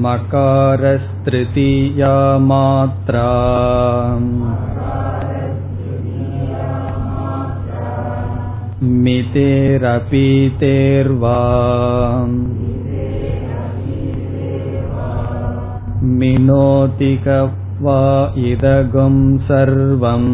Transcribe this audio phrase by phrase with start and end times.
[0.05, 2.13] मकारस्तृतीया
[2.51, 3.27] मात्रा
[9.05, 11.39] मितेरपीतेर्वा
[16.19, 17.13] मिनोति
[17.85, 18.01] वा
[18.49, 19.15] इदगुं
[19.47, 20.29] सर्वम्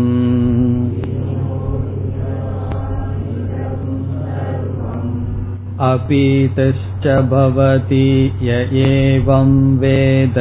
[5.90, 8.08] अपीतश्च भवति
[8.44, 10.38] य एवं वेद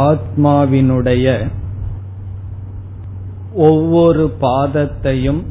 [0.00, 1.26] ஆத்மாவினுடைய
[3.53, 5.43] ஒவ்வொரு பாதத்தையும்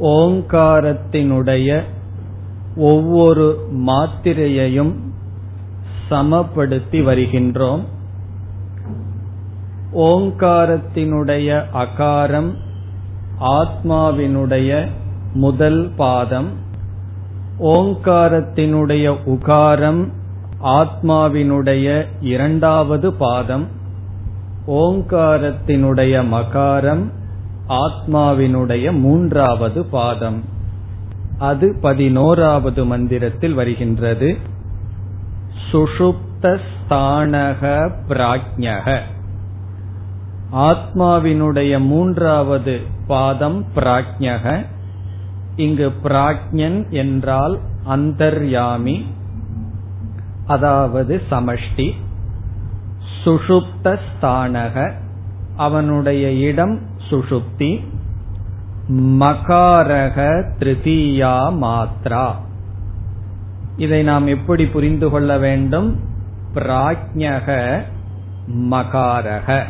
[0.00, 1.82] ஓங்காரத்தினுடைய
[2.76, 4.94] ஒவ்வொரு மாத்திரையையும்
[6.10, 7.84] சமப்படுத்தி வருகின்றோம்.
[9.94, 12.54] ஓங்காரத்தினுடைய அகாரம்
[13.40, 14.86] ஆத்மாவினுடைய
[15.32, 16.48] முதல் பாதம்.
[17.58, 20.12] ஓங்காரத்தினுடைய உகாரம்
[20.64, 23.75] ஆத்மாவினுடைய இரண்டாவது பாதம்.
[24.66, 27.10] ஓங்காரத்தினுடைய மகாரம்
[27.68, 30.44] ஆத்மாவினுடைய மூன்றாவது பாதம்.
[31.38, 34.36] அது பதினோராவது மந்திரத்தில் வருகின்றது.
[35.72, 39.00] சுஷுப்தஸ்தானக பிராஜ்யக
[40.52, 44.64] ஆத்மாவினுடைய மூன்றாவது பாதம் பிராஜ்யக
[45.56, 47.58] இங்கு பிராஜ்யன் என்றால்
[47.88, 49.06] அந்தர்யாமி
[50.46, 51.94] அதாவது சமஷ்டி.
[53.24, 54.92] சுஷுப்தஸ்தானக
[55.56, 57.84] அவனுடைய இடம் சுஷுப்தி.
[58.92, 62.34] மகாரக திருத்தீயா மாத்ரா.
[63.76, 66.00] இதை நாம் எப்படி புரிந்து கொள்ள வேண்டும்?
[66.54, 67.80] பிராஜ்யக
[68.70, 69.62] மகாரக.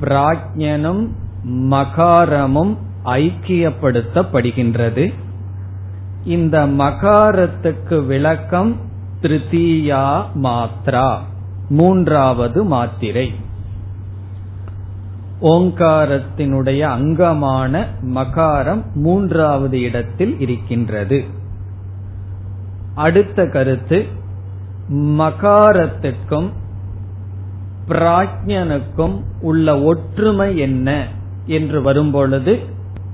[0.00, 1.08] பிராஜ்யனும்
[1.48, 5.14] மகாரமும் ஐக்கியப்படுத்தப்படுகின்றது.
[6.24, 8.76] இந்த மகாரத்துக்கு விளக்கம்
[9.22, 11.18] திருத்தீயா மாத்ரா.
[11.68, 13.34] மூன்றாவது மாத்திரை.
[15.42, 21.24] ஓங்காரத்தினுடைய அங்கமான மகாரம் மூன்றாவது இடத்தில் இருக்கின்றது.
[22.94, 24.06] அடுத்த கருத்து
[24.92, 26.50] மகாரத்துக்கும்
[27.88, 31.08] பிராஜ்யனுக்கும் உள்ள ஒற்றுமை என்ன
[31.46, 32.60] என்று வரும்பொழுது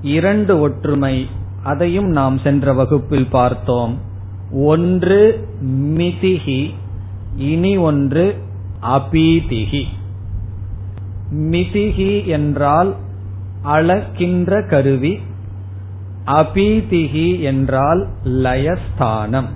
[0.01, 1.29] இரண்டு ஒற்றுமை
[1.63, 3.97] அதையும் நாம் சென்ற வகுப்பில் பார்த்தோம்.
[4.51, 6.73] ஒன்று மிதிகி
[7.35, 8.42] இனி ஒன்று
[8.83, 9.83] அபீதிகி
[11.35, 12.95] மிதிகி என்றால்
[13.63, 15.19] அளக்கின்ற கருவி.
[16.25, 19.47] அபீதிகி என்றால் லயஸ்தானம்.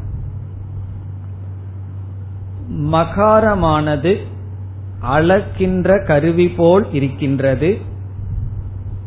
[2.71, 4.17] மகாரமானது
[5.01, 7.77] அளக்கின்ற கருவி போல் இருக்கின்றது.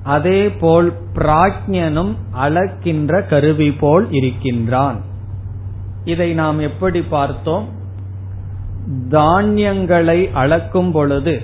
[0.03, 5.01] அதேபோல் பிராஜ்யனும் அளக்கின்ற கருவி போல் இருக்கின்றான்.
[6.05, 7.79] இதை நாம் எப்படி பார்த்தோம்?
[9.09, 11.43] தானியங்களை அளக்கும் பொழுது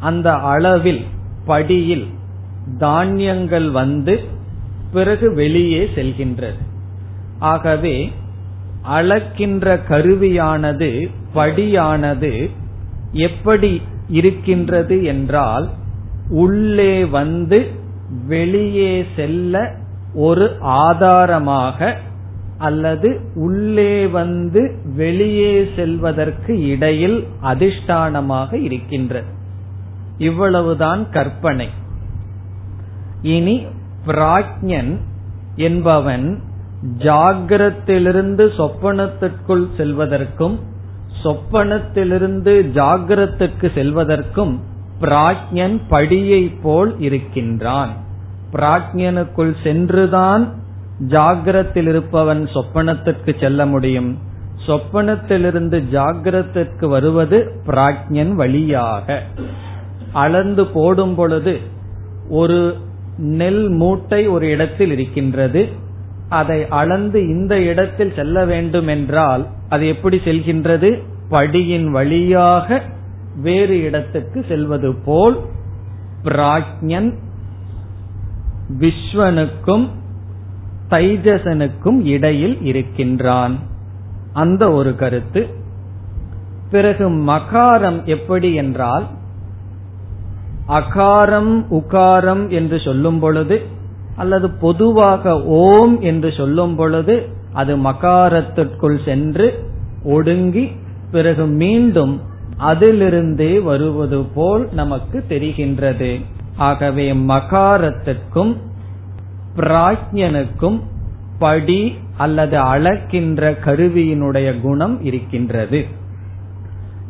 [0.00, 1.04] அந்த அளவில்
[1.44, 2.06] படியில்
[2.78, 4.20] தானியங்கள் வந்து
[4.90, 6.60] பிறகு வெளியே செல்கின்றது.
[7.38, 8.12] ஆகவே
[8.88, 12.50] அளக்கின்ற கருவியானது படியானது
[13.12, 15.70] எப்படி இருக்கின்றது என்றால்
[16.28, 17.58] உள்ளே வந்து
[18.26, 19.74] வெளியே செல்ல
[20.14, 21.96] ஒரு ஆதாரமாக
[22.62, 24.62] அல்லது உள்ளே வந்து
[24.96, 29.30] வெளியே செல்வதற்கு இடையில் அதிஷ்டானமாக இருக்கின்றது.
[30.18, 31.68] இவ்வளவுதான் கற்பனை.
[33.22, 33.56] இனி
[34.06, 34.92] பிராஜ்யன்
[35.56, 36.26] என்பவன்
[36.98, 40.56] ஜாகிரத்திலிருந்து சொப்பனத்திற்குள் செல்வதற்கும்
[41.22, 44.54] சொப்பனத்திலிருந்து ஜாகிரத்துக்கு செல்வதற்கும்
[45.00, 47.92] பிராஜ்யன் படியை போல் இருக்கின்றான்.
[48.52, 50.44] பிராஜ்யனுக்குள் சென்றுதான்
[51.08, 54.18] ஜாகிரத்தில் இருப்பவன் சொப்பனத்திற்கு செல்ல முடியும்.
[54.66, 59.22] சொப்பனத்திலிருந்து ஜாகிரத்திற்கு வருவது பிராஜ்யன் வழியாக.
[60.12, 61.60] அளந்து போடும் பொழுது
[62.28, 62.76] ஒரு
[63.16, 65.68] நெல் மூட்டை ஒரு இடத்தில் இருக்கின்றது.
[66.28, 71.02] அதை அளந்து இந்த இடத்தில் செல்ல வேண்டும் என்றால் அது எப்படி செல்கின்றது?
[71.30, 72.82] படியின் வழியாக
[73.36, 75.40] வேறு இடத்துக்கு செல்வது போல்
[76.24, 77.18] பிராஜ்யன்
[78.80, 79.88] விஸ்வனுக்கும்
[80.92, 83.56] தைஜசனுக்கும் இடையில் இருக்கின்றான்.
[84.32, 85.42] அந்த ஒரு கருத்து.
[86.70, 89.06] பிறகு மகாரம் எப்படி என்றால்
[90.68, 93.56] அகாரம் உகாரம் என்று சொல்லும் பொழுது
[94.16, 99.46] அல்லது பொதுவாக ஓம் என்று சொல்லும் பொழுது அது மகாரத்திற்குள் சென்று
[100.04, 100.64] ஒடுங்கி
[101.10, 102.14] பிறகு மீண்டும்
[102.60, 106.10] அதிலிருந்தே வருவது போல் நமக்கு தெரிகின்றது.
[106.56, 108.52] ஆகவே மகாரத்திற்கும்
[109.56, 110.80] பிராஜ்யனுக்கும்
[111.38, 115.86] படி அல்லது அளக்கின்ற கருவியினுடைய குணம் இருக்கின்றது.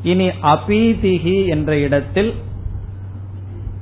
[0.03, 2.35] இனி அபீதிகி என்ற இடத்தில்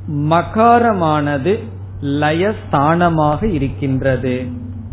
[0.09, 1.59] மகாரமானது
[2.01, 4.47] லயஸ்தானமாக இருக்கின்றது.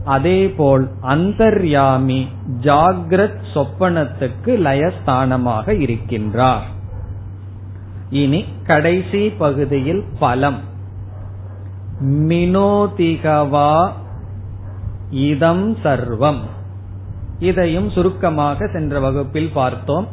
[0.06, 2.28] அதேபோல் அந்தர்யாமி
[2.62, 6.66] ஜாகிரத் சொப்பனத்துக்கு லயஸ்தானமாக இருக்கின்றார்.
[8.10, 10.76] இனி கடைசி பகுதியில் பலம்.
[12.02, 13.92] மினோதிகவா
[15.10, 16.40] இதம் சர்வம்.
[17.40, 20.08] இதையும் சுருக்கமாக சென்ற வகுப்பில் பார்த்தோம்.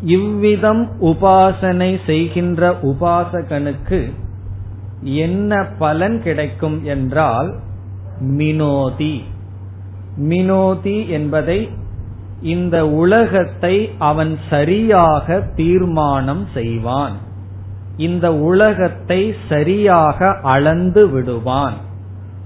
[0.00, 4.12] இவ்விதம் உபாசனை செய்கின்ற உபாசகனுக்கு
[5.02, 7.60] என்ன பலன் கிடைக்கும் என்றால்
[8.20, 9.22] மினோதி.
[10.18, 11.68] மினோதி என்பதை
[12.40, 17.28] இந்த உலகத்தை அவன் சரியாக தீர்மானம் செய்வான்.
[18.06, 21.76] இந்த உலகத்தை சரியாக அளந்து விடுவான்.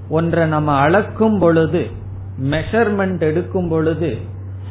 [0.08, 1.82] ஒன்றை நம்ம அளக்கும் பொழுது
[2.50, 4.10] மெஷர்மெண்ட் எடுக்கும் பொழுது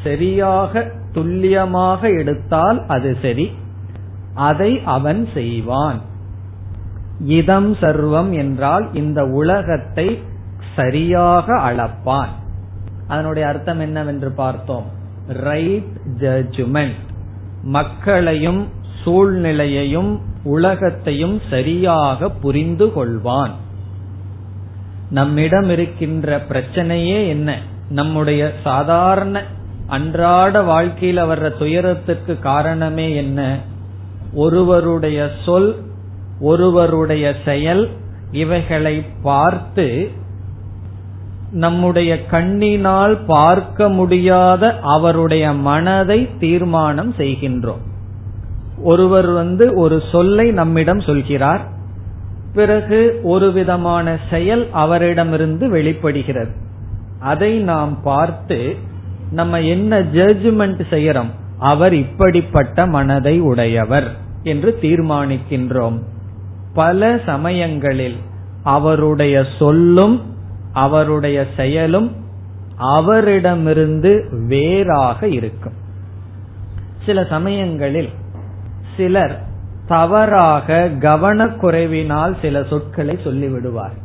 [0.04, 0.84] சரியாக
[1.14, 3.48] துல்லியமாக எடுத்தால் அது சரி.
[4.50, 6.00] அதை அவன் செய்வான்.
[7.38, 10.08] இதம் சர்வம் என்றால் இந்த உலகத்தை
[10.76, 12.32] சரியாக அளப்பான்.
[13.08, 14.88] அதனுடைய அர்த்தம் என்னவென்று பார்த்தோம்.
[15.48, 17.02] ரைட் ஜட்ஜ்மெண்ட்
[17.78, 18.62] மக்களையும்
[19.04, 20.12] சூழ்நிலையையும்
[20.44, 23.52] உலகத்தையும் சரியாக புரிந்து கொள்வான்.
[25.10, 27.60] நம்மிடம் இருக்கின்ற பிரச்சனையே என்ன?
[27.90, 29.44] நம்முடைய சாதாரண
[29.88, 33.60] அன்றாட வாழ்க்கையில வர்ற துயரத்துக்கு காரணமே என்ன?
[34.34, 35.82] ஒருவருடைய சொல்
[36.40, 37.90] ஒருவருடைய செயல்
[38.32, 40.12] இவைகளை பார்த்து
[41.52, 47.92] நம்முடைய கண்ணினால் பார்க்க முடியாத அவருடைய மனதை தீர்மானம் செய்கின்றோம்.
[48.78, 51.68] ஒருவர் வந்து ஒரு சொல்லை நம்மிடம் சொல்கிறார்.
[52.54, 56.52] பிறகு ஒரு விதமான செயல் அவரிடமிருந்து வெளிப்படுகிறது.
[57.20, 58.76] அதை நாம் பார்த்து
[59.32, 61.30] நம்ம என்ன ஜட்ஜ்மெண்ட் செய்யறோம்?
[61.60, 64.12] அவர் இப்படிப்பட்ட மனதை உடையவர்
[64.44, 66.02] என்று தீர்மானிக்கின்றோம்.
[66.74, 68.16] பல சமயங்களில்
[68.64, 70.36] அவருடைய சொல்லும்
[70.74, 72.12] அவருடைய செயலும்
[72.76, 75.74] அவரிடமிருந்து வேறாக இருக்கும்.
[77.06, 78.10] சில சமயங்களில்
[78.98, 79.44] சிலர்
[79.88, 83.98] தவறாக கவனக்குறைவினால் சில சொற்களை சொல்லிவிடுவார்.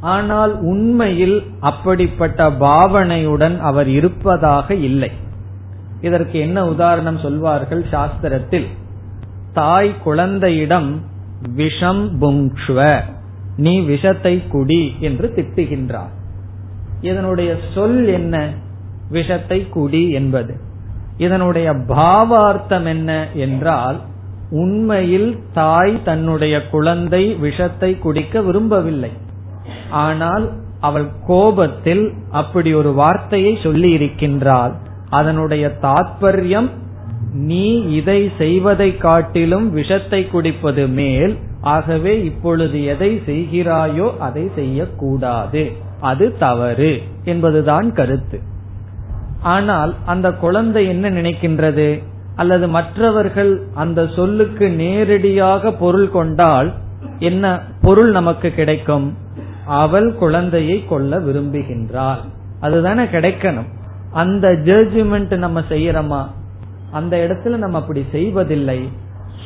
[0.00, 5.10] ஆனால் உண்மையில் அப்படிப்பட்ட பாவனையுடன் அவர் இருப்பதாக இல்லை.
[6.00, 8.66] இதற்கு என்ன உதாரணம் சொல்வார்கள் சாஸ்திரத்தில்?
[9.52, 11.02] தாய் குழந்தையிடம்
[11.54, 13.00] விஷம் புங்ஷ்வ
[13.56, 16.14] நீ விஷத்தை குடி என்று திட்டுகின்றார்.
[17.00, 18.50] இதனுடைய சொல் என்ன?
[19.10, 20.60] விஷத்தை குடி என்பது.
[21.24, 23.10] இதனுடைய பாவார்த்தம் என்ன
[23.46, 23.98] என்றால்
[24.62, 29.12] உண்மையில் தாய் தன்னுடைய குழந்தை விஷத்தை குடிக்க விரும்பவில்லை.
[30.04, 30.46] ஆனால்
[30.80, 34.74] அவள் கோபத்தில் அப்படி ஒரு வார்த்தையை சொல்லி இருக்கின்றாள்
[35.18, 36.68] அதனுடைய தாற்பயம்
[37.48, 37.66] நீ
[37.98, 41.34] இதை செய்வதை காட்டிலும் விஷத்தை குடிப்பது மேல்
[41.74, 45.64] ஆகவே இப்பொழுது எதை செய்கிறாயோ அதை செய்யக்கூடாது.
[46.10, 46.92] அது தவறு
[47.24, 48.38] என்பதுதான் கருத்து.
[49.42, 52.02] ஆனால் அந்த குழந்தை என்ன நினைக்கின்றது?
[52.36, 56.72] அல்லது மற்றவர்கள் அந்த சொல்லுக்கு நேரடியாக பொருள் கொண்டால்
[57.18, 59.16] என்ன பொருள் நமக்கு கிடைக்கும்?
[59.66, 62.18] அவள் குழந்தையை கொல்ல விரும்புகின்றாள்.
[62.60, 63.66] அதுதானே கிடைக்கணும்.
[64.12, 66.26] அந்த ஜட்ஜ்மெண்ட் நம்ம செய்யறோமா?
[66.92, 68.88] அந்த இடத்துல நம்ம அப்படி செய்வதில்லை.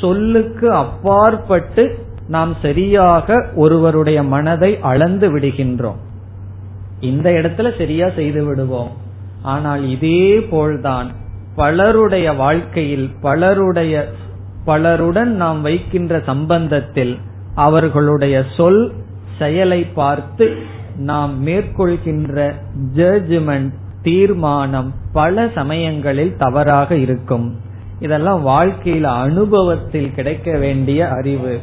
[0.01, 1.99] சொல்லுக்கு அப்பாற்பட்டு
[2.29, 5.97] நாம் சரியாக ஒருவருடைய மனதை அளந்து விடுகின்றோம்.
[7.01, 8.91] இந்த இடத்துல சரியா செய்து விடுவோம்.
[9.45, 11.09] ஆனால் இதே போல்தான்
[11.57, 13.95] பலருடைய வாழ்க்கையில் பலருடைய
[14.65, 17.15] பலருடன் நாம் வைக்கின்ற சம்பந்தத்தில்
[17.55, 18.83] அவர்களுடைய சொல்
[19.39, 20.47] செயலை பார்த்து
[20.97, 22.55] நாம் மேற்கொள்கின்ற
[22.97, 23.73] ஜட்ஜ்மெண்ட்
[24.03, 27.47] தீர்மானம் பல சமயங்களில் தவறாக இருக்கும்.
[28.01, 31.55] இதெல்லாம் வாழ்க்கையில் அனுபவத்தில் கிடைக்க வேண்டிய அறிவு.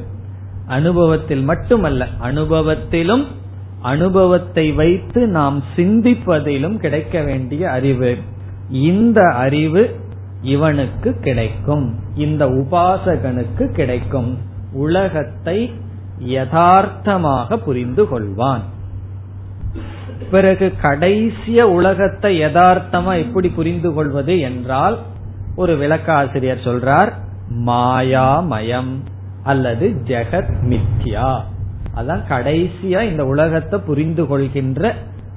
[0.68, 3.26] அனுபவத்தில் மட்டுமல்ல அனுபவத்திலும்
[3.82, 8.18] அனுபவத்தை வைத்து நாம் சிந்திப்பதிலும் கிடைக்க வேண்டிய அறிவு.
[8.70, 10.00] இந்த அறிவு
[10.42, 11.96] இவனுக்கு கிடைக்கும்.
[12.16, 14.38] இந்த உபாசகனுக்கு கிடைக்கும்.
[14.74, 15.74] உலகத்தை
[16.20, 18.62] யதார்த்தமாக புரிந்து கொள்வான்.
[20.32, 25.00] பிறகு கடைசிய உலகத்தை யதார்த்தமா எப்படி புரிந்து கொள்வது என்றால்
[25.56, 27.12] ஒரு விளக்காசிரியர் சொல்றார்
[27.66, 28.92] மாயாமயம்
[29.44, 31.42] அல்லது ஜெகத் மித்யா
[31.96, 34.94] அதான் கடைசியா இந்த உலகத்தை புரிந்து கொள்கின்ற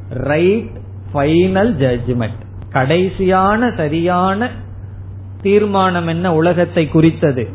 [0.08, 0.76] ரைட்
[1.12, 2.40] ஃபைனல் ஜட்ஜ்மெண்ட்
[2.73, 4.49] கடைசியான சரியான
[5.42, 7.49] தீர்மானம் என்ன உலகத்தை குறித்தது?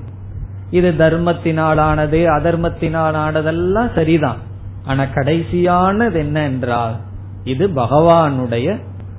[0.69, 4.37] இது தர்மத்தினாலானது அதர்மத்தினாலானதெல்லாம் சரிதான்.
[4.85, 6.95] ஆனா கடைசியானது என்ன என்றால்
[7.43, 8.67] இது பகவானுடைய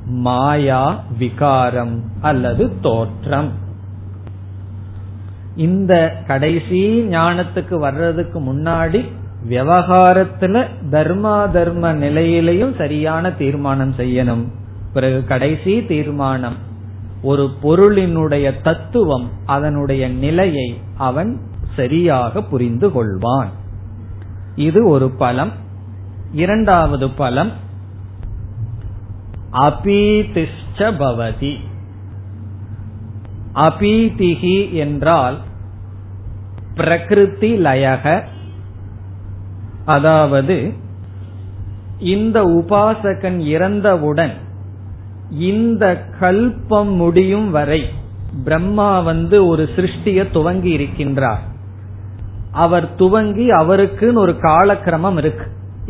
[0.04, 3.50] மாயா விகாரம் அல்லது தோற்றம்.
[5.56, 9.00] இந்த கடைசி ஞானத்துக்கு வர்றதுக்கு முன்னாடி
[9.48, 14.44] விவகாரத்துல தர்மா தர்ம நிலையிலையும் சரியான தீர்மானம் செய்யணும்.
[14.92, 16.54] பிறகு கடைசி தீர்மானம்
[17.22, 21.40] ஒரு பொருளினுடைய தத்துவம் அதனுடைய நிலையை அவன்
[21.76, 23.48] சரியாக புரிந்து கொள்வான்.
[24.56, 25.52] இது ஒரு பலம்.
[26.32, 27.50] இரண்டாவது பலம்
[29.52, 31.54] அபீதிஷ்ட பவதி.
[33.54, 35.38] அபீதிகி என்றால்
[36.74, 38.22] பிரகிருதி லயக
[39.96, 40.56] அதாவது
[42.14, 44.34] இந்த உபாசகன் இறந்தவுடன்
[45.50, 45.84] இந்த
[46.20, 47.82] கல்பம் முடியும் வரை
[48.44, 51.44] பிரம்மா வந்து ஒரு சிருஷ்டிய துவங்கி இருக்கின்றார்.
[52.64, 55.46] அவர் துவங்கி அவருக்குன்னு ஒரு காலக்கிரமம் இருக்கு.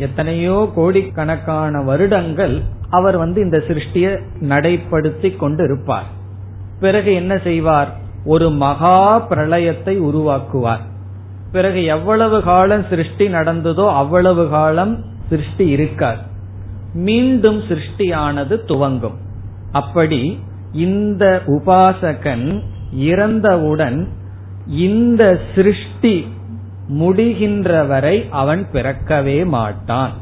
[0.06, 2.56] எத்தனையோ கோடிக்கணக்கான வருடங்கள்
[2.98, 4.06] அவர் வந்து இந்த சிருஷ்டிய
[4.50, 6.08] நடைப்படுத்தி கொண்டு இருப்பார்
[6.80, 7.90] பிறகு என்ன செய்வார்?
[8.24, 8.98] ஒரு மகா
[9.30, 10.84] பிரளயத்தை உருவாக்குவார்.
[11.52, 14.94] பிறகு எவ்வளவு காலம் சிருஷ்டி நடந்ததோ அவ்வளவு காலம்
[15.28, 16.20] சிருஷ்டி இருக்கார்
[17.06, 19.18] மீண்டும் சிருஷ்டியானது துவங்கும்.
[19.72, 20.22] அப்படி
[20.72, 22.46] இந்த உபாசகன்
[22.92, 23.98] இறந்தவுடன்
[24.66, 25.22] இந்த
[25.54, 26.26] சிருஷ்டி
[27.00, 30.12] முடிகின்ற வரை அவன் பிறக்கவே மாட்டான்.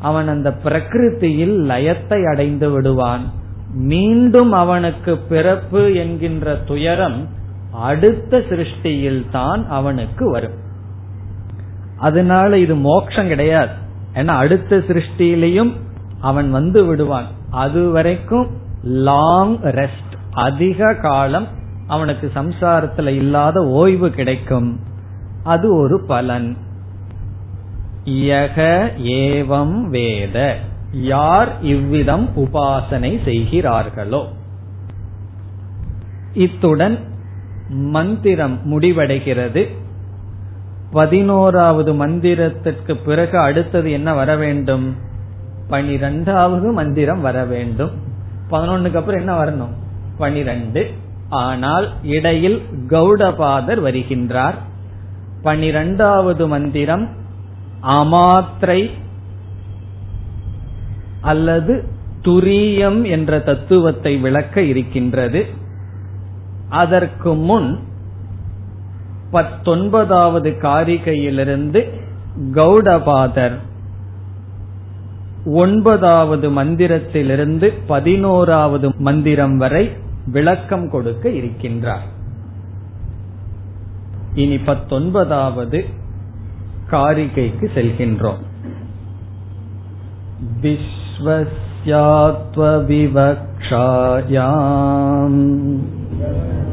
[0.00, 3.24] அவன் அந்த பிரகிருத்தியில் லயத்தை அடைந்து விடுவான்.
[3.92, 7.18] மீண்டும் அவனுக்கு பிறப்பு என்கின்ற துயரம்
[7.90, 10.56] அடுத்த சிருஷ்டியில் தான் அவனுக்கு வரும்.
[11.96, 13.72] அதனால இது மோட்சம் கிடையாது.
[14.14, 15.72] ஏன்னா அடுத்த சிருஷ்டியிலையும்
[16.20, 17.26] அவன் வந்து விடுவான்.
[17.50, 18.46] அது வரைக்கும்
[18.82, 21.46] லாங் ரெஸ்ட் அதிக காலம்
[21.86, 24.80] அவனுக்கு சம்சாரத்துல இல்லாத ஓய்வு கிடைக்கும்.
[25.42, 26.56] அது ஒரு பலன்.
[28.04, 30.58] யக ஏவம் வேத.
[30.92, 34.28] யார் இவ்விதம் உபாசனை செய்கிறார்களோ?
[36.32, 36.98] இத்துடன்
[37.68, 39.68] மந்திரம் முடிவடைகிறது.
[40.90, 44.96] பதினோராவது மந்திரத்திற்கு பிறகு அடுத்தது என்ன வர வேண்டும்?
[45.68, 47.90] பனிரெண்டாவது மந்திரம் வர வேண்டும்.
[48.50, 49.72] பதினொன்னுக்கு அப்புறம் என்ன வரணும்?
[50.18, 50.90] பனிரெண்டு.
[51.28, 54.54] ஆனால் இடையில் கௌடபாதர் வருகின்றார்.
[55.42, 57.08] பனிரெண்டாவது மந்திரம்
[57.82, 58.90] அமாத்திரை
[61.20, 61.84] அல்லது
[62.22, 65.46] துரியம் என்ற தத்துவத்தை விளக்க இருக்கின்றது.
[66.68, 67.78] அதற்கு முன்
[69.35, 71.93] பத்தொன்பதாவது காரிகையிலிருந்து
[72.53, 73.59] கௌடபாதர்
[75.57, 79.91] ஒன்பதாவது மந்திரத்திலிருந்து பதினோராவது மந்திரம் வரை
[80.27, 82.07] விளக்கம் கொடுக்க இருக்கின்றார்
[84.35, 85.85] இனி பத்தொன்பதாவது
[86.91, 88.49] காரிகைக்கு செல்கின்றோம்
[93.71, 96.64] विश्वस्यात्वविवक्षायाम्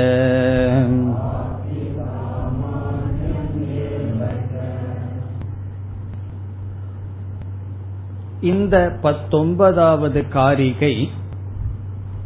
[8.43, 10.93] இந்த பத்தொன்பதாவது காரிகை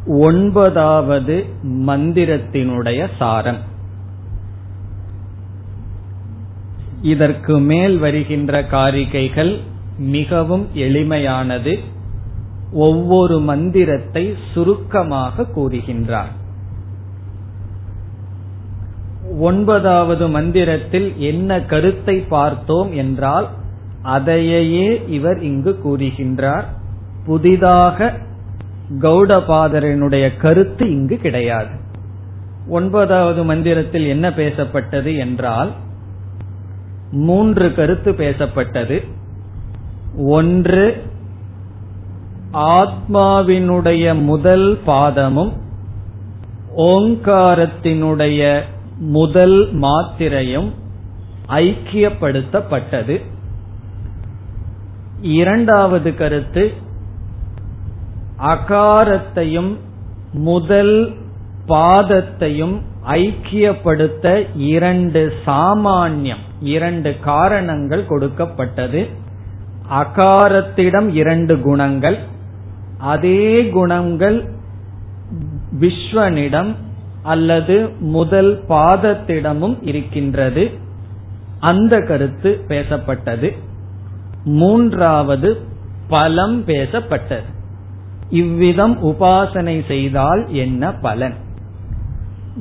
[0.06, 1.34] ஒன்பதாவது
[1.86, 3.60] மந்திரத்தினுடைய சாரம்.
[7.02, 9.52] இதற்கு மேல் வருகின்ற காரிகைகள்
[9.98, 11.74] மிகவும் எளிமையானது.
[12.72, 16.32] ஒவ்வொரு மந்திரத்தை சுருக்கமாக கூறுகின்றார்.
[19.40, 23.48] ஒன்பதாவது மந்திரத்தில் என்ன கருத்தை பார்த்தோம் என்றால்
[24.08, 26.64] அதையே இவர் இங்கு கூறுகின்றார்.
[27.24, 28.14] புதிதாக
[29.00, 31.74] கௌடபாதரனுடைய கருத்து இங்கு கிடையாது.
[32.68, 35.70] ஒன்பதாவது மந்திரத்தில் என்ன பேசப்பட்டது என்றால்
[37.10, 38.96] மூன்று கருத்து பேசப்பட்டது.
[40.16, 41.02] ஒன்று
[42.52, 45.52] ஆத்மாவினுடைய முதல் பாதமும்
[46.76, 48.60] ஓங்காரத்தினுடைய
[48.98, 50.70] முதல் மாத்திரையும்
[51.48, 53.16] ஐக்கியப்படுத்தப்பட்டது.
[55.20, 56.72] இரண்டாவது கருத்து
[58.38, 59.76] அகாரத்தையும்
[60.32, 61.14] முதல்
[61.68, 69.08] பாதத்தையும் ஐக்கியப்படுத்த இரண்டு சாமானியம் இரண்டு காரணங்கள் கொடுக்கப்பட்டது.
[69.90, 72.18] அகாரத்திடம் இரண்டு குணங்கள்
[72.98, 74.44] அதே குணங்கள்
[75.80, 76.74] விஸ்வனிடம்
[77.22, 80.70] அல்லது முதல் பாதத்திடமும் இருக்கின்றது.
[81.60, 83.56] அந்த கருத்து பேசப்பட்டது.
[84.48, 85.60] மூன்றாவது
[86.08, 87.48] பலம் பேசப்பட்டது.
[88.30, 91.34] இவ்விதம் உபாசனை செய்தால் என்ன பலன்?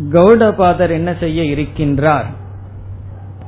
[0.09, 2.25] கௌடபாதர் என்ன செய்ய இருக்கின்றார்?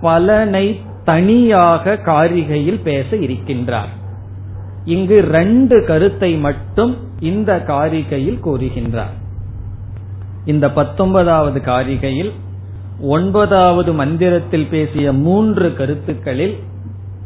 [0.01, 3.91] பலனை தனியாக காரிகையில் பேச இருக்கின்றார்.
[4.85, 9.15] இங்கு ரெண்டு கருத்தை மட்டும் இந்த காரிகையில் கூறுகின்றார்.
[10.45, 12.31] இந்த பத்தொன்பதாவது காரிகையில்
[13.01, 16.57] ஒன்பதாவது மந்திரத்தில் பேசிய மூன்று கருத்துக்களில்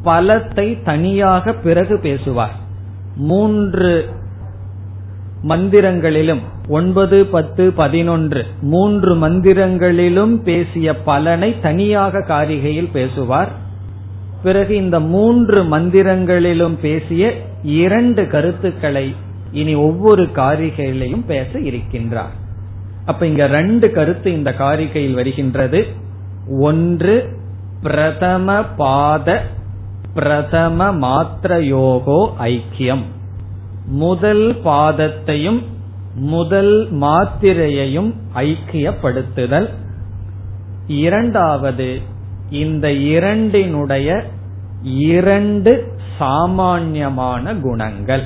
[0.06, 2.56] பலத்தை தனியாக பிறகு பேசுவார்.
[3.16, 4.10] மூன்று
[5.48, 13.52] மந்திரங்களிலும் ஒன்பது பத்து பதினொன்று மூன்று மந்திரங்களிலும் பேசிய பலனை தனியாக காரிகையில் பேசுவார்.
[14.44, 17.34] பிறகு இந்த மூன்று மந்திரங்களிலும் பேசிய
[17.64, 19.16] இரண்டு கருத்துக்களை
[19.52, 22.34] இனி ஒவ்வொரு காரிகையிலையும் பேச இருக்கின்றார்.
[23.06, 25.88] அப்ப இங்க ரெண்டு கருத்து இந்த காரிகையில் வருகின்றது.
[26.60, 27.16] ஒன்று
[27.82, 29.46] பிரதம பாத
[30.14, 33.04] பிரதம மாத்திரயோகோ ஐக்கியம்.
[33.86, 35.64] முதல் பாதத்தையும்
[36.16, 39.70] முதல் மாத்திரையையும் ஐக்கியப்படுத்துதல்.
[40.88, 42.02] இரண்டாவது
[42.50, 44.24] இந்த இரண்டினுடைய
[44.82, 48.24] இரண்டு சாமான்யமான குணங்கள்.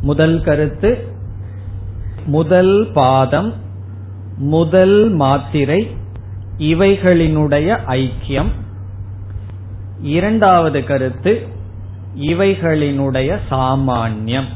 [0.00, 1.12] முதல் கருத்து
[2.26, 3.54] முதல் பாதம்
[4.36, 5.96] முதல் மாத்திரை
[6.58, 8.50] இவைகளினுடைய ஐக்கியம்.
[10.00, 11.46] இரண்டாவது கருத்து
[12.16, 14.46] இவைகளினுடைய சாமான்யம்.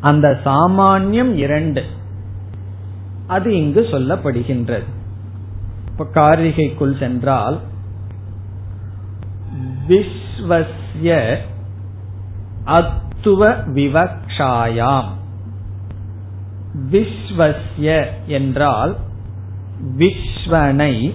[0.00, 1.84] அந்த சாமான்யம் இரண்டு.
[3.26, 4.84] அது இங்கு சொல்லப்படுகின்றது.
[5.90, 7.60] இப்ப காரிகைக்குள் சென்றால்
[9.88, 11.36] விஸ்வசிய
[12.64, 15.08] அத்துவ விவக்ஷாயாம்.
[16.90, 18.96] விஸ்வசிய என்றால்
[19.98, 21.14] விஸ்வனை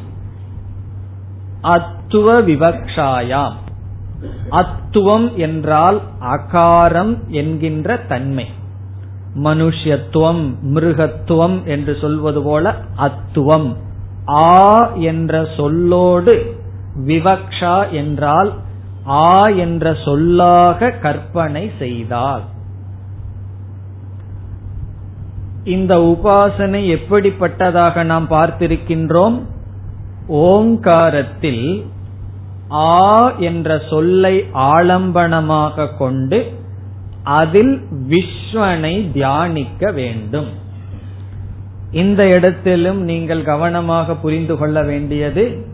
[1.65, 3.55] அத்துவ விவக்ஷாயாம்.
[4.51, 8.47] அத்துவம் என்றால் அகாரம் என்கின்ற தன்மை.
[9.43, 13.75] மனுஷத்துவம் மிருகத்துவம் என்று சொல்வது போல அத்துவம்.
[14.27, 16.35] ஆ என்ற சொல்லோடு
[17.07, 18.51] விவக்ஷா என்றால்
[19.07, 22.43] ஆ என்ற சொல்லாக கற்பனை செய்தால்.
[25.63, 29.41] இந்த உபாசனை எப்படிப்பட்டதாக நாம் பார்த்திருக்கின்றோம்?
[30.27, 31.85] ஓங்காரத்தில்
[32.69, 36.51] ஆ என்ற சொல்லை ஆலம்பனமாக கொண்டு
[37.23, 40.47] அதில் விஸ்வனை தியானிக்க வேண்டும்.
[41.91, 45.65] இந்த இடத்திலும் நீங்கள் கவனமாக புரிந்து கொள்ள வேண்டியது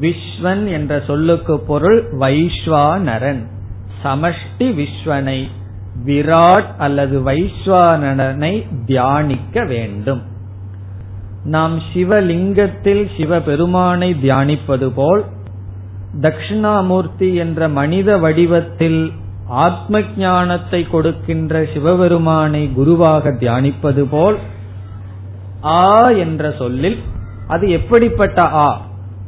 [0.00, 3.42] விஸ்வன் என்ற சொல்லுக்கு பொருள் வைஸ்வானரன்
[4.04, 5.48] சமஷ்டி விஸ்வனை
[6.04, 10.22] விராட் அல்லது வைஸ்வானரனை தியானிக்க வேண்டும்.
[11.44, 15.24] நாம் சிவலிங்கத்தில் சிவபெருமானை தியானிப்பது போல்
[16.20, 19.12] தட்சிணாமூர்த்தி என்ற மனித வடிவத்தில்
[19.46, 24.38] ஆத்ம ஞானத்தை கொடுக்கின்ற சிவபெருமானை குருவாக தியானிப்பது போல்
[25.62, 26.98] ஆ என்ற சொல்லில்
[27.46, 28.68] அது எப்படிப்பட்ட ஆ?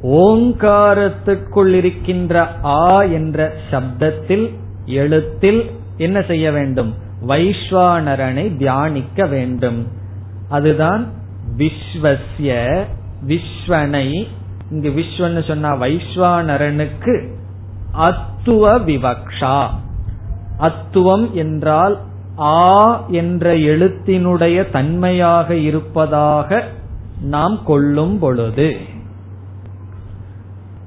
[0.03, 4.47] ஓங்காரத்துக்குள் இருக்கின்ற ஆ என்ற சப்தத்தில்
[4.85, 6.95] எழுத்தில் என்ன செய்ய வேண்டும்?
[7.27, 9.87] வைஸ்வானரனை தியானிக்க வேண்டும்.
[10.49, 11.03] அதுதான்
[11.57, 12.85] விஸ்வசிய
[13.27, 14.29] விஸ்வனை
[14.71, 17.15] இங்கு விஸ்வன்னு சொன்னா வைஸ்வானரனுக்கு
[17.99, 19.67] அத்துவ விவக்ஷா.
[20.59, 22.01] அத்துவம் என்றால்
[22.39, 26.65] ஆ என்ற எழுத்தினுடைய தன்மையாக இருப்பதாக
[27.21, 28.77] நாம் கொள்ளும் பொழுது.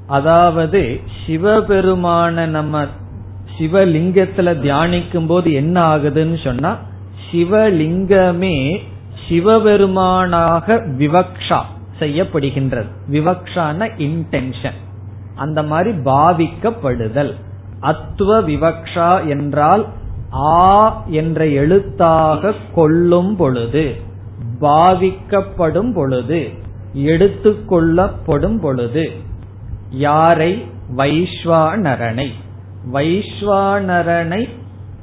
[0.07, 2.85] அதாவது சிவபெருமான நம்ம
[3.57, 6.77] சிவலிங்கத்துல தியானிக்கும் போது என்ன ஆகுதுன்னு சொன்னா
[7.31, 8.81] சிவலிங்கமே
[9.29, 11.61] சிவபெருமானாக விவக்ஷா
[11.99, 12.89] செய்யப்படுகின்றது.
[13.11, 14.79] விவக்ஷான இன்டென்ஷன்
[15.35, 17.33] அந்த மாதிரி பாவிக்கப்படுதல்.
[17.79, 19.85] அத்துவ விவக்ஷா என்றால்
[20.33, 23.95] ஆ என்ற எழுத்தாக கொள்ளும் பொழுது
[24.61, 26.51] பாவிக்கப்படும் பொழுது
[26.95, 29.11] எடுத்துக்கொள்ளப்படும் பொழுது
[29.89, 30.65] யாரை?
[30.97, 32.29] வைஸ்வானரனை
[32.93, 34.49] வைஸ்வானரனை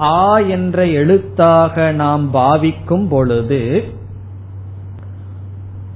[0.00, 3.92] ஆ என்ற எழுத்தாக நாம் பாவிக்கும் பொழுது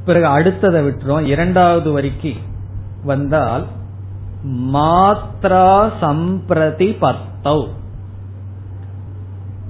[0.05, 1.27] பிறகு அடுத்ததை விட்டுரும்.
[1.27, 2.33] இரண்டாவது வரிக்கு
[3.05, 3.65] வந்தால்
[4.73, 5.69] மாத்ரா
[6.03, 7.61] சம்பிரதி பத்தௌ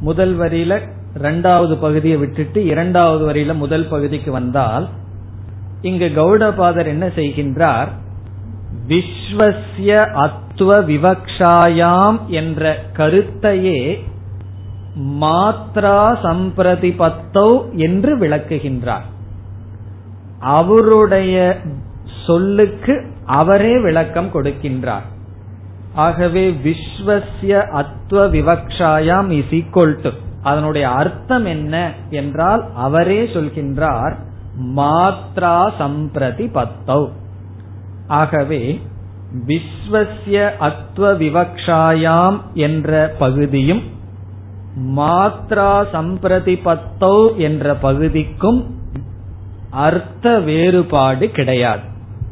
[0.01, 0.81] முதல் வரியில
[1.15, 4.89] இரண்டாவது பகுதியை விட்டுட்டு இரண்டாவது வரியில முதல் பகுதிக்கு வந்தால்
[5.83, 7.91] இங்கு கௌடபாதர் என்ன செய்கின்றார்?
[8.89, 9.93] விஸ்வசிய
[10.25, 13.81] அத்துவ விவக்ஷாயாம் என்ற கருத்தையே
[15.21, 19.09] மாத்ரா சம்பிரதிபத்தௌ என்று விளக்குகின்றார்.
[20.53, 21.37] அவருடைய
[22.27, 22.95] சொல்லுக்கு
[23.41, 25.07] அவரே விளக்கம் கொடுக்கின்றார்.
[25.95, 30.11] ஆகவே விஸ்வசிய அத்வ விவக்ஷாயாம் இஸ் ஈக்வல் டு
[30.43, 31.75] அதனுடைய அர்த்தம் என்ன
[32.11, 34.15] என்றால் அவரே சொல்கின்றார்
[34.77, 37.03] மாத்ரா சம்பிரதி பத்தௌ
[38.07, 38.63] ஆகவே
[39.47, 43.83] விஸ்வசிய அத்வ விவக்ஷாயாம் என்ற பகுதியும்
[44.97, 48.61] மாத்ரா சம்பிரதி பத்தௌ என்ற பகுதிக்கும்
[49.75, 51.83] அர்த்த வேறுபாடு கிடையாது.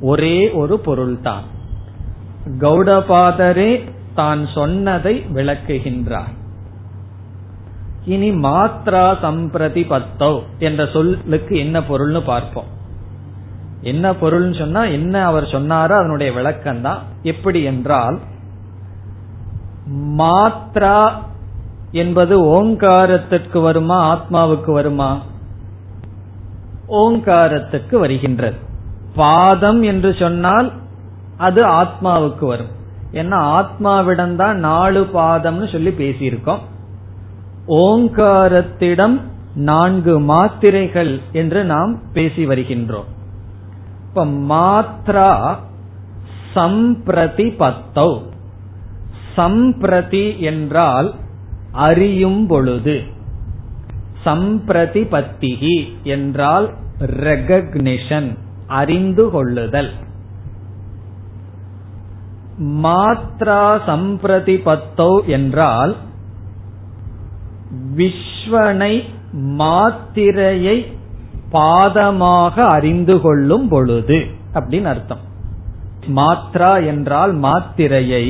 [0.00, 1.44] ஒரே ஒரு பொருள்தான்.
[2.60, 3.72] கௌடபாதரே
[4.14, 6.32] தான் சொன்னதை விளக்குகின்றார்.
[8.04, 12.70] இனி மாத்ரா சம்பிரதி பத்தோ என்ற சொல்லுக்கு என்ன பொருள்னு பார்ப்போம்.
[13.80, 18.18] என்ன பொருள்னு சொன்னா என்ன அவர் சொன்னாரோ அதனுடைய விளக்கம் தான் எப்படி என்றால்
[20.18, 21.12] மாத்ரா
[21.92, 25.10] என்பது ஓங்காரத்திற்கு வருமா ஆத்மாவுக்கு வருமா?
[26.92, 28.56] ஓங்காரத்துக்கு வருகின்றது.
[29.14, 30.72] பாதம் என்று சொன்னால்
[31.36, 32.72] அது ஆத்மாவுக்கு வரும்.
[33.12, 36.62] ஏன்னா ஆத்மாவிடம்தான் நாலு பாதம்னு சொல்லி பேசியிருக்கோம்.
[37.68, 39.20] ஓங்காரத்திடம்
[39.54, 43.08] நான்கு மாத்திரைகள் என்று நாம் பேசி வருகின்றோம்.
[44.08, 45.56] இப்ப மாத்ரா
[46.54, 48.10] சம்பிரதி பத்தௌ
[49.36, 51.14] சம்பிரதி என்றால்
[51.72, 53.02] அறியும் பொழுது.
[54.24, 56.66] சம்பிரதிபத்திகி என்றால்
[57.00, 58.28] ரெகக்னிஷன்
[58.66, 59.92] அறிந்து கொள்ளுதல்.
[62.82, 65.96] மாத்ரா சம்பிரதிபத்தோ என்றால்
[67.96, 68.94] விஸ்வனை
[69.58, 70.76] மாத்திரையை
[71.52, 74.18] பாதமாக அறிந்து கொள்ளும் பொழுது
[74.54, 75.22] அப்படின்னு அர்த்தம்.
[76.16, 78.24] மாத்ரா என்றால் மாத்திரையை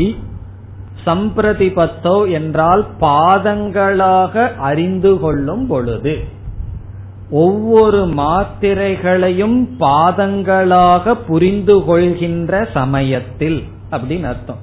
[1.05, 6.25] சம்பிரதிபத்தோ என்றால் பாதங்களாக அறிந்து கொள்ளும் பொழுது.
[7.31, 14.59] ஒவ்வொரு மாத்திரைகளையும் பாதங்களாக புரிந்து கொள்கின்ற சமயத்தில் அப்படின்னு அர்த்தம்.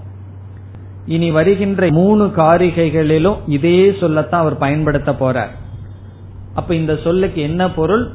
[1.05, 5.53] இனி வருகின்ற மூணு காரிகைகளிலும் இதே சொல்லத்தான் அவர் பயன்படுத்த போறார்.
[6.53, 8.09] அப்ப இந்த சொல்லுக்கு என்ன பொருள்?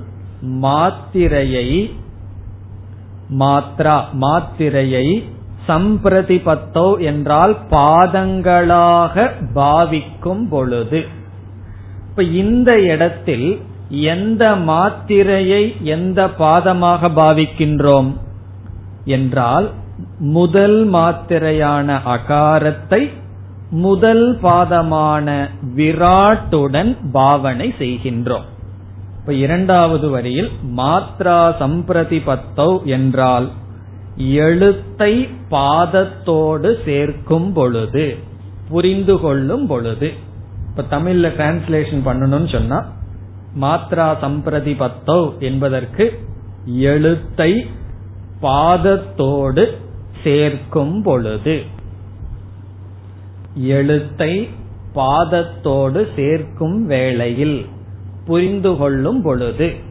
[0.47, 1.91] மாத்திரையை
[3.39, 5.25] மாத்ரா மாத்திரையை
[5.67, 11.01] சம்பிரதிபத்தோ என்றால் பாதங்களாக பாவிக்கும் பொழுது.
[12.09, 18.11] இப்ப இந்த இடத்தில் எந்த மாத்திரையை எந்த பாதமாக பாவிக்கின்றோம்?
[19.05, 19.71] என்றால்
[20.19, 23.11] முதல் மாத்திரையான அகாரத்தை
[23.71, 25.27] முதல் பாதமான
[25.77, 28.47] விராட்டுடன் பாவனை செய்கின்றோம்.
[29.19, 33.47] இப்ப இரண்டாவது வரியில் மாத்ரா சம்பிரதிபத்தௌ என்றால்
[34.17, 38.17] எழுத்தை பாதத்தோடு சேர்க்கும் பொழுது
[38.69, 40.13] புரிந்து கொள்ளும் பொழுது.
[40.69, 42.93] இப்ப தமிழ்ல டிரான்ஸ்லேஷன் பண்ணணும்னு சொன்னா
[43.61, 46.21] மாத்ரா சம்பிரதிபத்தோ என்பதற்கு
[46.65, 47.67] எழுத்தை
[48.43, 49.65] பாதத்தோடு
[50.23, 51.63] சேர்க்கும் பொழுது.
[53.55, 54.49] எழுத்தை
[54.95, 57.67] பாதத்தோடு சேர்க்கும் வேளையில்
[58.25, 59.84] புரிந்து கொள்ளும் பொழுது.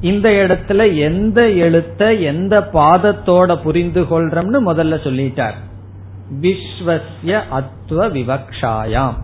[0.00, 5.54] இந்த இடத்துல எந்த எழுத்த எந்த பாதத்தோட புரிந்து கொள்றோம்னு முதல்ல சொல்லிட்டார்.
[6.40, 9.14] விஸ்வசிய அத்வ விவக்ஷாயாம்.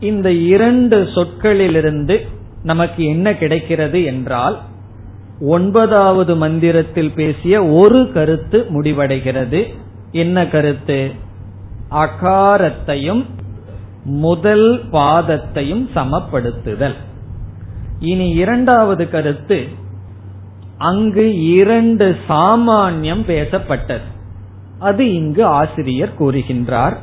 [0.00, 2.26] இந்த இரண்டு சொற்களிலிருந்து
[2.62, 4.58] நமக்கு என்ன கிடைக்கிறது என்றால்
[5.40, 9.74] ஒன்பதாவது மந்திரத்தில் பேசிய ஒரு கருத்து முடிவடைகிறது.
[10.12, 11.12] என்ன கருத்து?
[11.90, 13.24] அகாரத்தையும்
[14.04, 16.94] முதல் பாதத்தையும் சமப்படுத்துதல்.
[18.00, 19.68] இனி இரண்டாவது கருத்து
[20.78, 24.00] அங்கு இரண்டு சாமான்யம் பேசப்பட்டது.
[24.78, 26.96] அது இங்கு ஆசிரியர் கூறுகின்றார்.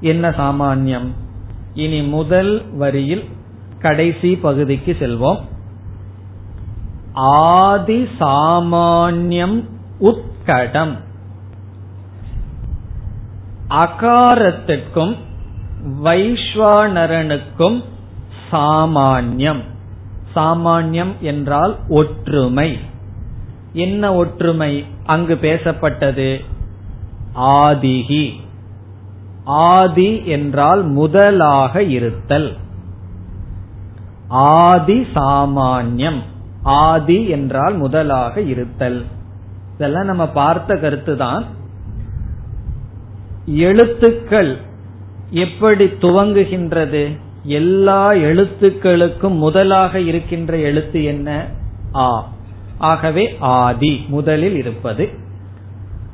[0.00, 1.06] என்ன சாமான்யம்?
[1.74, 3.24] இனி முதல் வரியில்
[3.78, 5.40] கடைசி பகுதிக்கு செல்வோம்.
[7.12, 9.64] ஆதி சாமானியம்
[10.00, 10.96] உட்கடம்.
[13.68, 15.16] அகாரத்திற்கும்
[16.04, 17.84] வைஸ்வானரனுக்கும்
[18.52, 19.60] சாமானியம்.
[20.34, 22.78] சாமானியம் என்றால் ஒற்றுமை.
[23.72, 24.84] என்ன ஒற்றுமை?
[25.04, 26.44] அங்கு பேசப்பட்டது
[27.34, 28.32] ஆதிகி
[29.44, 32.56] ஆதி என்றால் முதலாக இருத்தல்.
[34.28, 36.22] ஆதி சாமானியம்.
[36.62, 39.04] ஆதி என்றால் முதலாக இருத்தல்.
[39.74, 41.44] இதெல்லாம் நம்ம பார்த்த கருத்து தான்
[43.46, 44.58] எழுத்துக்கள்
[45.30, 47.18] எப்படி துவங்குகின்றது?
[47.42, 51.46] எல்லா எழுத்துக்களுக்கும் முதலாக இருக்கின்ற எழுத்து என்ன?
[51.94, 52.32] ஆ.
[52.78, 54.04] ஆகவே ஆதி.
[54.08, 55.08] முதலில் இருப்பது.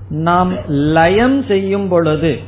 [0.08, 2.38] நாம் லயம் செய்யும் பொழுது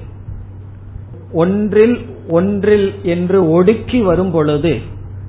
[1.33, 4.79] ஒன்றில் ஒன்றில் என்று ஒடுக்கி வரும் பொழுது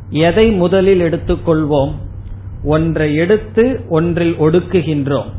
[0.09, 1.91] எதை முதலில் எடுத்துக்கொள்வோம்?
[2.63, 5.37] ஒன்றை எடுத்து ஒன்றில் ஒடுக்குகின்றோம்.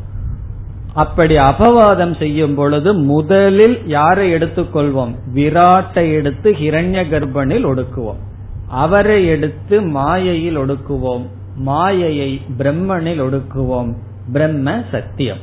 [0.94, 5.14] அப்படி அபவாதம் செய்யும் பொழுது முதலில் யாரை எடுத்துக்கொள்வோம்?
[5.34, 8.18] விராட்டை எடுத்து ஹிரண்ய கர்ப்பனில் ஒடுக்குவோம்.
[8.68, 11.26] அவரை எடுத்து மாயையில் ஒடுக்குவோம்.
[11.56, 13.94] மாயையை பிரம்மனில் ஒடுக்குவோம்.
[14.32, 15.38] பிரம்ம சத்தியம்.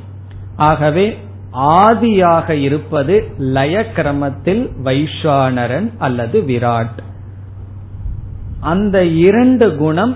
[0.55, 1.17] ஆகவே
[1.53, 6.99] ஆதியாக இருப்பது லய கிரமத்தில் வைஷானரன் அல்லது விராட்.
[8.59, 10.15] அந்த இரண்டு குணம்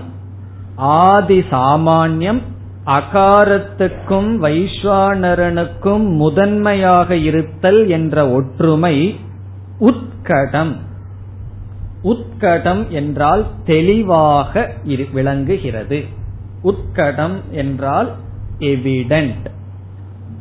[0.76, 2.42] ஆதி சாமான்யம்
[2.86, 9.16] அகாரத்துக்கும் வைஸ்வானரனுக்கும் முதன்மையாக இருத்தல் என்ற ஒற்றுமை
[9.80, 10.76] உத்கடம்.
[12.04, 14.74] உத்கடம் என்றால் தெளிவாக
[15.12, 16.04] விளங்குகிறது.
[16.64, 18.14] உத்கடம் என்றால்
[18.58, 19.46] எவிடென்ட்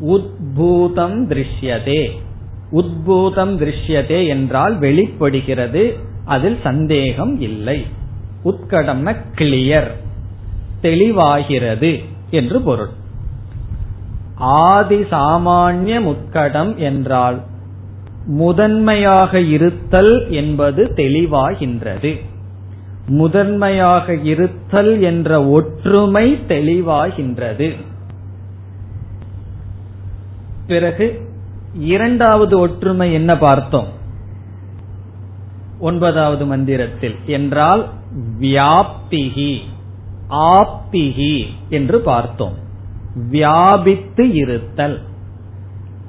[0.01, 2.12] உத்பூதம் திருஷ்யதே.
[2.71, 7.86] உத்பூதம் திருஷ்யதே என்றால் வெளிப்படுகிறது அதில் சந்தேகம் இல்லை.
[8.43, 9.91] உத்கடம்ன கிளியர்
[10.82, 12.04] தெளிவாகிறது.
[12.32, 12.89] என்று பொருள்.
[14.36, 17.41] ஆதி சாமானிய முத்கடம் என்றால்
[18.26, 22.20] முதன்மையாக இருத்தல் என்பது தெளிவாகின்றது.
[23.08, 27.76] முதன்மையாக இருத்தல் என்ற ஒற்றுமை தெளிவாகின்றது.
[30.67, 31.30] பிறகு
[31.74, 33.88] இரண்டாவது ஒற்றுமை என்ன பார்த்தோம்?
[35.80, 37.89] ஒன்பதாவது மந்திரத்தில் என்றால்
[38.39, 39.58] வியாப்திகி
[40.32, 42.54] ஆப்திகி என்று பார்த்தோம்.
[43.30, 45.02] வியாபித்து இருத்தல்.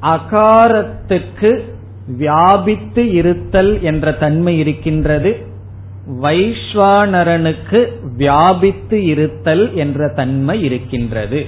[0.02, 1.60] அகாரத்துக்கு
[2.06, 5.46] வியாபித்து இருத்தல் என்ற தன்மை இருக்கின்றது.
[6.20, 11.46] வைஸ்வானரனுக்கு வியாபித்து இருத்தல் என்ற தன்மை இருக்கின்றது.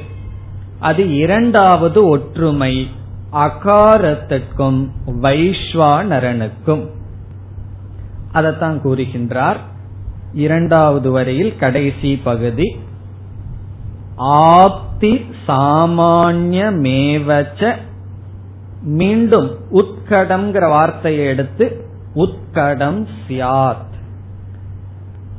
[0.78, 2.88] அது இரண்டாவது ஒற்றுமை
[3.32, 6.90] அகாரத்துக்கும் வைஸ்வானரனுக்கும்
[8.32, 9.56] அதைத்தான் கூறுகின்றார்.
[10.34, 12.76] இரண்டாவது வரையில் கடைசி பகுதி.
[14.18, 17.76] ஆப்தி சாமானிய மேவச்ச
[18.82, 23.92] மீண்டும் உட்கடம்ங்கிற வார்த்தையை எடுத்து உத்கடம் சியாத்.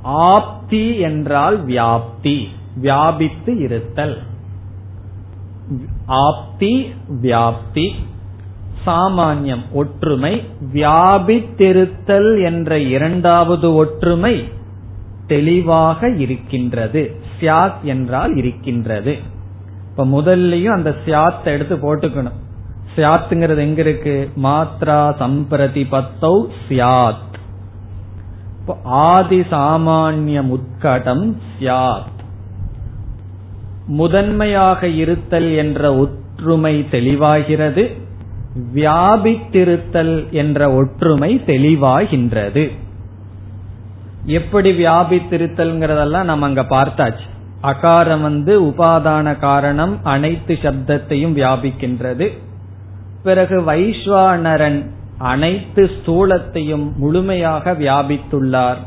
[0.04, 4.18] ஆப்தி என்றால் வியாப்தி வியாபித்து இருத்தல்.
[6.08, 7.96] ஆப்தி வியாப்தி
[8.86, 14.64] சாமானியம் ஒற்றுமை வியாபித்திருத்தல் என்ற இரண்டாவது ஒற்றுமை
[15.28, 17.22] தெளிவாக இருக்கின்றது.
[17.40, 19.18] சியாத் என்றால் இருக்கின்றது.
[19.90, 22.44] இப்ப முதல்லயும் அந்த சியாத் எடுத்து போட்டுக்கணும்.
[22.96, 24.30] சியாத்துங்கிறது எங்க இருக்கு?
[24.44, 27.24] மாத்ரா சம்பிரதி பத்தௌ சியாத்
[28.84, 32.14] ஆதி சாமானிய முத்கடம் சியாத்.
[33.88, 37.98] முதன்மையாக இருத்தல் என்ற ஒற்றுமை தெளிவாகிறது.
[38.76, 42.72] வியாபித்திருத்தல் என்ற ஒற்றுமை தெளிவாகின்றது.
[44.26, 47.28] எப்படி வியாபித்திருத்தல்ங்கிறதெல்லாம் நம்ம அங்க பார்த்தாச்சு.
[47.64, 52.38] அகாரம் வந்து உபாதான காரணம் அனைத்து சப்தத்தையும் வியாபிக்கின்றது.
[53.24, 58.78] பிறகு வைஸ்வானரன் அனைத்து ஸ்தூலத்தையும் முழுமையாக வியாபித்துள்ளார்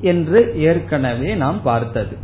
[0.00, 2.16] என்று ஏற்கனவே நாம் பார்த்தது.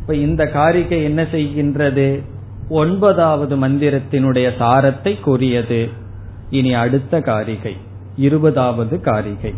[0.00, 2.22] இப்ப இந்த காரிகை என்ன செய்கின்றது?
[2.68, 5.88] ஒன்பதாவது மந்திரத்தினுடைய சாரத்தை கூறியது.
[6.50, 7.76] இனி அடுத்த காரிகை
[8.16, 9.54] இருபதாவது காரிகை.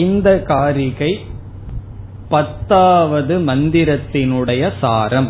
[0.02, 1.12] இந்த காரிகை
[2.30, 5.30] பத்தாவது மந்திரத்தினுடைய சாரம்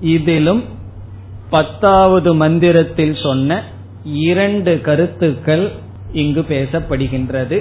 [0.00, 0.62] இதிலும்
[1.50, 3.60] பத்தாவது மந்திரத்தில் சொன்ன
[4.24, 5.64] இரண்டு கருத்துக்கள்
[6.12, 7.58] இங்கு பேசப்படுகின்றது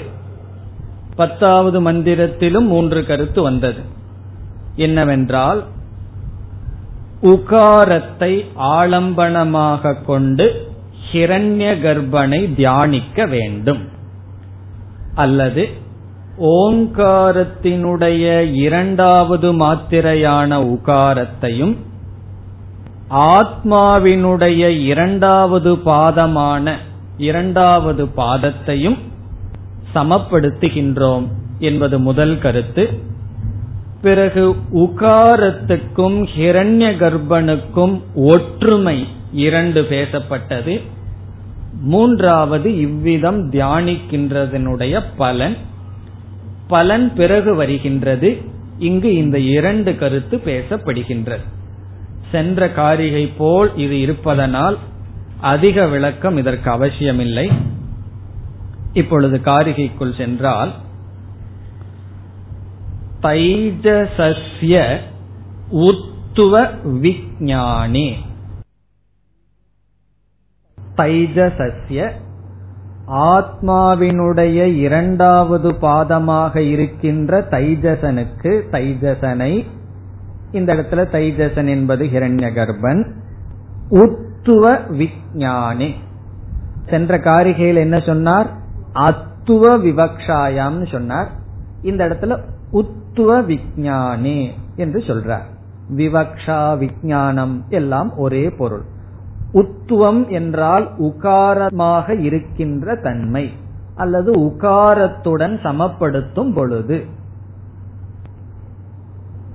[1.16, 3.82] பத்தாவது மந்திரத்திலும் மூன்று கருத்து வந்தது
[4.77, 5.65] என்னவென்றால்
[7.23, 10.75] உகாரத்தை ஆலம்பனமாக கொண்டு
[11.13, 13.89] ஹிரண்ய கர்ப்பனை தியானிக்க வேண்டும்.
[15.15, 15.69] அல்லது
[16.39, 21.77] ஓங்காரத்தினுடைய இரண்டாவது மாத்திரையான உகாரத்தையும்
[23.11, 26.77] ஆத்மாவினுடைய இரண்டாவது பாதமான
[27.17, 28.99] இரண்டாவது பாதத்தையும்
[29.95, 31.27] சமப்படுத்துகின்றோம்
[31.59, 33.15] என்பது முதல் கருத்து.
[34.07, 34.43] பிறகு
[34.75, 40.75] உகாரத்துக்கும் ஹிரண்ய கர்ப்பனுக்கும் ஒற்றுமை இரண்டு பேசப்பட்டது.
[41.81, 45.57] மூன்றாவது இவ்விதம் தியானிக்கின்றதனுடைய பலன்.
[46.69, 48.31] பலன் பிறகு வருகின்றது.
[48.79, 51.45] இங்கு இந்த இரண்டு கருத்து பேசப்படுகின்றது.
[52.31, 54.79] சென்ற காரிகை போல் இது இருப்பதனால்
[55.41, 57.51] அதிக விளக்கம் இதற்கு அவசியமில்லை.
[58.93, 60.73] இப்பொழுது காரிகைக்குள் சென்றால்
[63.23, 64.99] தைஜசஸ்ய
[65.71, 68.15] உத்துவ விஜானே
[70.97, 72.11] தைஜசஸ்ய
[73.07, 79.67] ஆத்மாவினுடைய இரண்டாவது பாதமாக இருக்கின்ற தைஜசனுக்கு தைஜசனை.
[80.53, 83.13] இந்த இடத்துல தைஜசன் என்பது ஹிரண்ய கர்ப்பன்
[83.91, 85.95] உத்துவ விஜானே
[86.91, 88.51] சென்ற காரிகையில் என்ன சொன்னார்?
[88.93, 91.29] அத்துவ விவக்ஷாயாம் சொன்னார்.
[91.83, 95.47] இந்த இடத்துல உத்துவ விஜானே என்று சொல்றார்.
[95.97, 98.83] விவக்ஷா விஜானம் எல்லாம் ஒரே பொருள்.
[99.53, 103.53] உத்துவம் என்றால் உகாரமாக இருக்கின்ற தன்மை
[103.95, 107.05] அல்லது உகாரத்துடன் சமப்படுத்தும் பொழுது.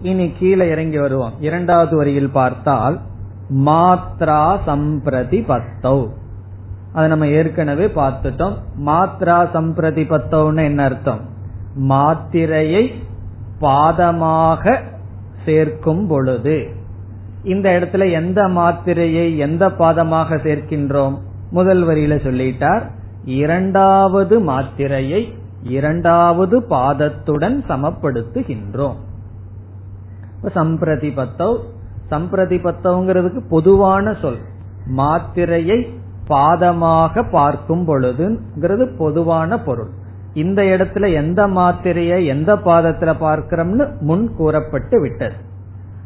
[0.02, 1.34] இனி கீழே இறங்கி வருவோம்.
[1.40, 3.00] இரண்டாவது வரியில் பார்த்தால்
[3.56, 6.08] மாத்ரா சம்பிரதி பத்தௌ
[6.94, 8.54] அதை நம்ம ஏற்கனவே பார்த்துட்டோம்.
[8.86, 11.20] மாத்ரா சம்பிரதி பத்தௌன்னு என்ன அர்த்தம்?
[11.76, 12.94] மாத்திரையை
[13.62, 14.80] பாதமாக
[15.46, 16.68] சேர்க்கும் பொழுது.
[17.44, 21.18] இந்த இடத்துல எந்த மாத்திரையை எந்த பாதமாக சேர்க்கின்றோம்?
[21.52, 22.82] முதல் வரியில சொல்லிட்டார்
[23.26, 28.96] இரண்டாவது மாத்திரையை இரண்டாவது பாதத்துடன் சமப்படுத்துகின்றோம்.
[30.56, 31.58] சம்பிரதிபத்தவ்
[32.10, 34.38] சம்பிரதிபத்தவங்கிறதுக்கு பொதுவான சொல்.
[34.98, 35.88] மாத்திரையை
[36.28, 40.00] பாதமாக பார்க்கும் பொழுதுங்கிறது பொதுவான பொருள்.
[40.34, 45.34] இந்த இடத்துல எந்த மாத்திரையை எந்த பாதத்துல பார்க்கிறோம்னு முன் கூறப்பட்டு விட்டது.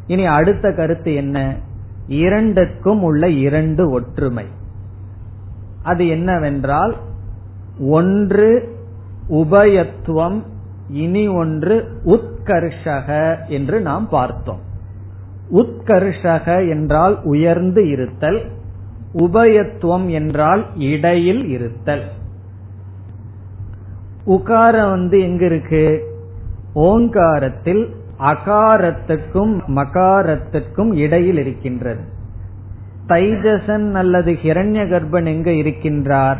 [0.07, 1.55] இனி அடுத்த கருத்து என்ன?
[2.07, 4.45] இரண்டுக்கும் உள்ள இரண்டு ஒற்றுமை.
[5.83, 6.95] அது என்னவென்றால்
[7.79, 8.75] ஒன்று
[9.29, 10.41] உபயத்துவம்
[10.89, 14.59] இனி ஒன்று உத்கர்ஷக என்று நாம் பார்த்தோம்.
[15.53, 18.41] உத்கர்ஷக என்றால் உயர்ந்து இருத்தல்
[19.13, 22.03] உபயத்துவம் என்றால் இடையில் இருத்தல்.
[24.25, 26.03] உகாரம் வந்து எங்க இருக்கு?
[26.73, 32.01] ஓங்காரத்தில் அகாரத்துக்கும் மகாரத்துக்கும் இடையில் இருக்கின்றது.
[33.07, 36.37] தைஜசன் அல்லது ஹிரண்ய கர்ப்பன் எங்க இருக்கின்றார்?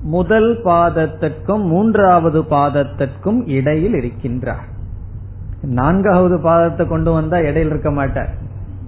[0.00, 4.68] முதல் பாதத்திற்கும் மூன்றாவது பாதத்திற்கும் இடையில் இருக்கின்றார்.
[5.62, 8.30] நான்காவது பாதத்தை கொண்டு வந்தா இடையில் இருக்க மாட்டார்.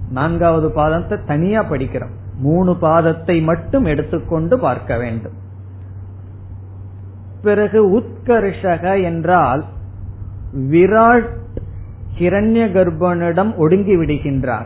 [0.09, 2.15] நான்காவது பாதத்தை தனியா படிக்கிறோம்.
[2.37, 5.41] மூணு பாதத்தை மட்டும் எடுத்துக்கொண்டு பார்க்க வேண்டும்.
[7.43, 9.65] பிறகு உத்கர்ஷக என்றால்
[10.57, 11.29] விராட்
[12.17, 14.65] ஹிரண்ய கர்ப்பனிடம் ஒடுங்கி விடுகின்றார்.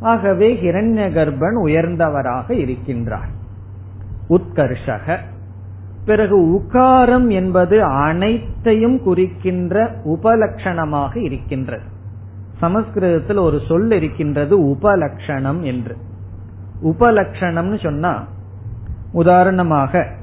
[0.00, 3.30] ஆகவே ஹிரண்ய கர்ப்பன் உயர்ந்தவராக இருக்கின்றார்.
[4.28, 5.18] உத்கர்ஷக.
[6.04, 11.82] பிறகு உகாரம் என்பது அனைத்தையும் குறிக்கின்ற உபலட்சணமாக இருக்கின்றது.
[12.58, 15.96] சமஸ்கிருதத்தில் ஒரு சொல் இருக்கின்றது உபலட்சணம் என்று.
[16.82, 18.28] உபலட்சணம்னு சொன்னா
[19.10, 20.22] உதாரணமாக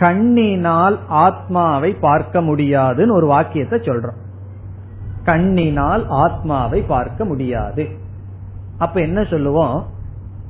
[0.00, 4.18] கண்ணினால் ஆத்மாவை பார்க்க முடியாதுன்னு ஒரு வாக்கியத்தை சொல்றோம்.
[5.24, 7.88] கண்ணினால் ஆத்மாவை பார்க்க முடியாது.
[8.78, 9.86] அப்ப என்ன சொல்லுவோம்?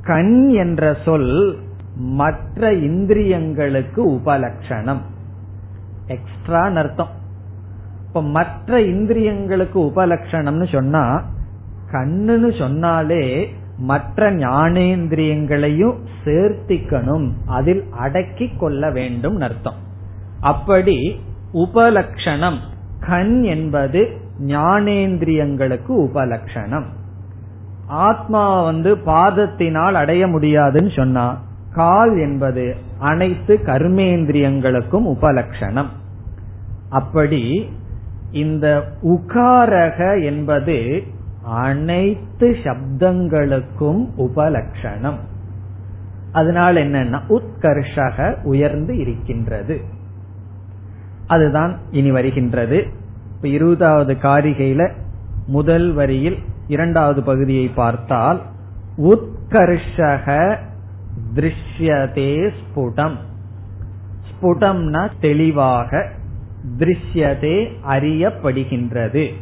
[0.02, 1.58] கண் என்ற சொல்
[1.96, 5.00] மற்ற இந்திரியங்களுக்கு உபலட்சணம்.
[6.06, 7.18] எக்ஸ்ட்ரா அர்த்தம்.
[8.06, 11.22] இப்ப மற்ற இந்திரியங்களுக்கு உபலட்சணம்னு சொன்னா
[11.92, 17.32] கண்ணுன்னு சொன்னாலே மற்ற ஞானேந்திரியங்களையும் சேர்த்திக்கணும்.
[17.46, 19.74] அதில் அடக்கி கொள்ள வேண்டும் அர்த்தம்.
[20.40, 21.20] அப்படி
[21.54, 22.58] உபலட்சணம்
[23.00, 24.00] கண் என்பது
[24.38, 26.84] ஞானேந்திரியங்களுக்கு உபலட்சணம்
[27.86, 31.42] ஆத்மா வந்து பாதத்தினால் அடைய முடியாதுன்னு சொன்னா
[31.72, 35.90] கால் என்பது அனைத்து கர்மேந்திரியங்களுக்கும் உபலட்சணம்
[36.88, 37.72] அப்படி
[38.30, 38.66] இந்த
[39.02, 41.04] உகாரக என்பது
[41.42, 45.18] அனைத்து சப்தங்களுக்கும் உபலட்சணம்
[46.32, 49.80] அதனால் என்னன்னா உத்கர்ஷக உயர்ந்து இருக்கின்றது.
[51.26, 52.86] அதுதான் இனி வருகின்றது.
[53.36, 54.92] இப்ப இருபதாவது காரிகையில
[55.46, 58.42] முதல் வரியில் இரண்டாவது பகுதியை பார்த்தால்
[58.96, 60.56] உத்கர்ஷக
[61.34, 63.16] திருஷ்யதே ஸ்புடம்.
[64.30, 66.08] ஸ்புடம்னா தெளிவாக
[66.78, 69.32] திருஷ்யதே அறியப்படுகின்றது.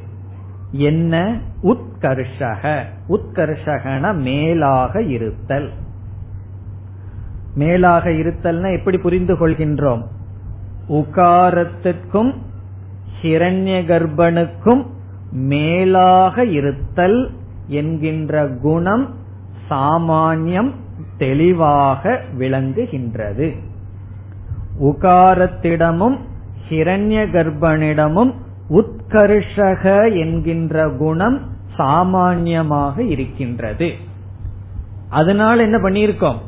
[0.70, 1.40] என்ன?
[1.62, 2.82] உத் உத்கர்ஷக.
[3.09, 5.70] உத்கர்ஷகன மேலாக இருத்தல்.
[7.55, 10.03] மேலாக இருத்தல்னா எப்படி புரிந்து கொள்கின்றோம்?
[10.88, 12.34] உகாரத்திற்கும்
[13.22, 14.86] ஹிரண்ய கர்ப்பனுக்கும்
[15.30, 17.30] மேலாக இருத்தல்
[17.66, 19.14] என்கின்ற குணம்
[19.70, 20.74] சாமானியம்
[21.16, 23.53] தெளிவாக விளங்குகின்றது.
[24.80, 26.18] உகாரத்திடமும்
[26.68, 28.34] ஹிரண்ய கர்ப்பனிடமும்
[28.70, 33.94] உத்கர்ஷக என்கின்ற குணம் சாமான்யமாக இருக்கின்றது.
[35.08, 36.38] அதனால என்ன பண்ணியிருக்கோம்?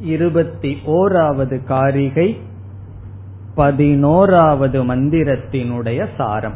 [0.00, 2.40] இருபத்தி ஓராவது காரிகை
[3.54, 6.54] பதினோராவது மந்திரத்தினுடைய சாரம்.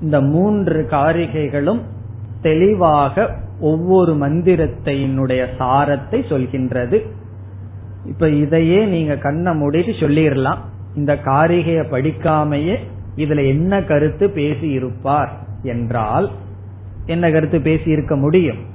[0.00, 1.80] இந்த மூன்று காரிகைகளும்
[2.42, 7.06] தெளிவாக ஒவ்வொரு மந்திரத்தினுடைய சாரத்தை சொல்கின்றது.
[8.06, 10.58] இப்ப இதையே நீங்க கண்ணை மூடிட்டு சொல்லிடலாம்.
[10.96, 12.78] இந்த காரிகையை படிக்காமையே
[13.16, 15.32] இதுல என்ன கருத்து பேசி இருப்பார்
[15.62, 16.30] என்றால்
[17.06, 18.70] என்ன கருத்து பேசி இருக்க முடியும்?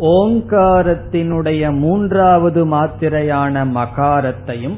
[0.00, 4.76] ஓங்காரத்தினுடைய மூன்றாவது மாத்திரையான மகாரத்தையும்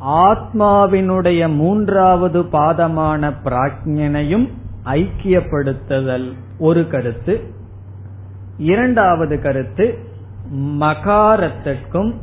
[0.00, 4.48] ஆத்மாவினுடைய மூன்றாவது பாதமான பிராஜ்யனையும்
[4.84, 6.32] ஐக்கியப்படுத்துதல்.
[6.58, 7.40] ஒரு கருத்து.
[8.56, 9.98] இரண்டாவது கருத்து
[10.56, 12.14] மகாரத்திற்கும்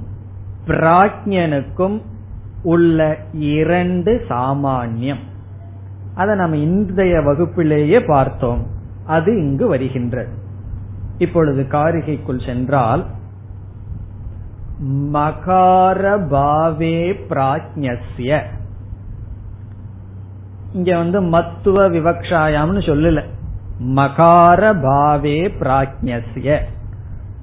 [0.68, 2.02] பிராஜ்யனுக்கும்
[2.64, 5.20] உள்ள இரண்டு சாமானியம்.
[6.16, 8.66] அதை நம்ம இன்றைய வகுப்பிலேயே பார்த்தோம்.
[9.06, 10.39] அது இங்கு வருகின்றது.
[11.20, 13.06] இப்பொழுது காரிகைக்குள் சென்றால்
[15.14, 16.02] மகார
[16.32, 17.00] பாவே
[17.30, 18.42] பிராஜ்யஸ்ய
[20.74, 23.24] இங்க வந்து மத்துவ விவக்ஷாயாம்னு சொல்லல.
[23.80, 26.60] மகார பாவே பிராஜ்யஸ்ய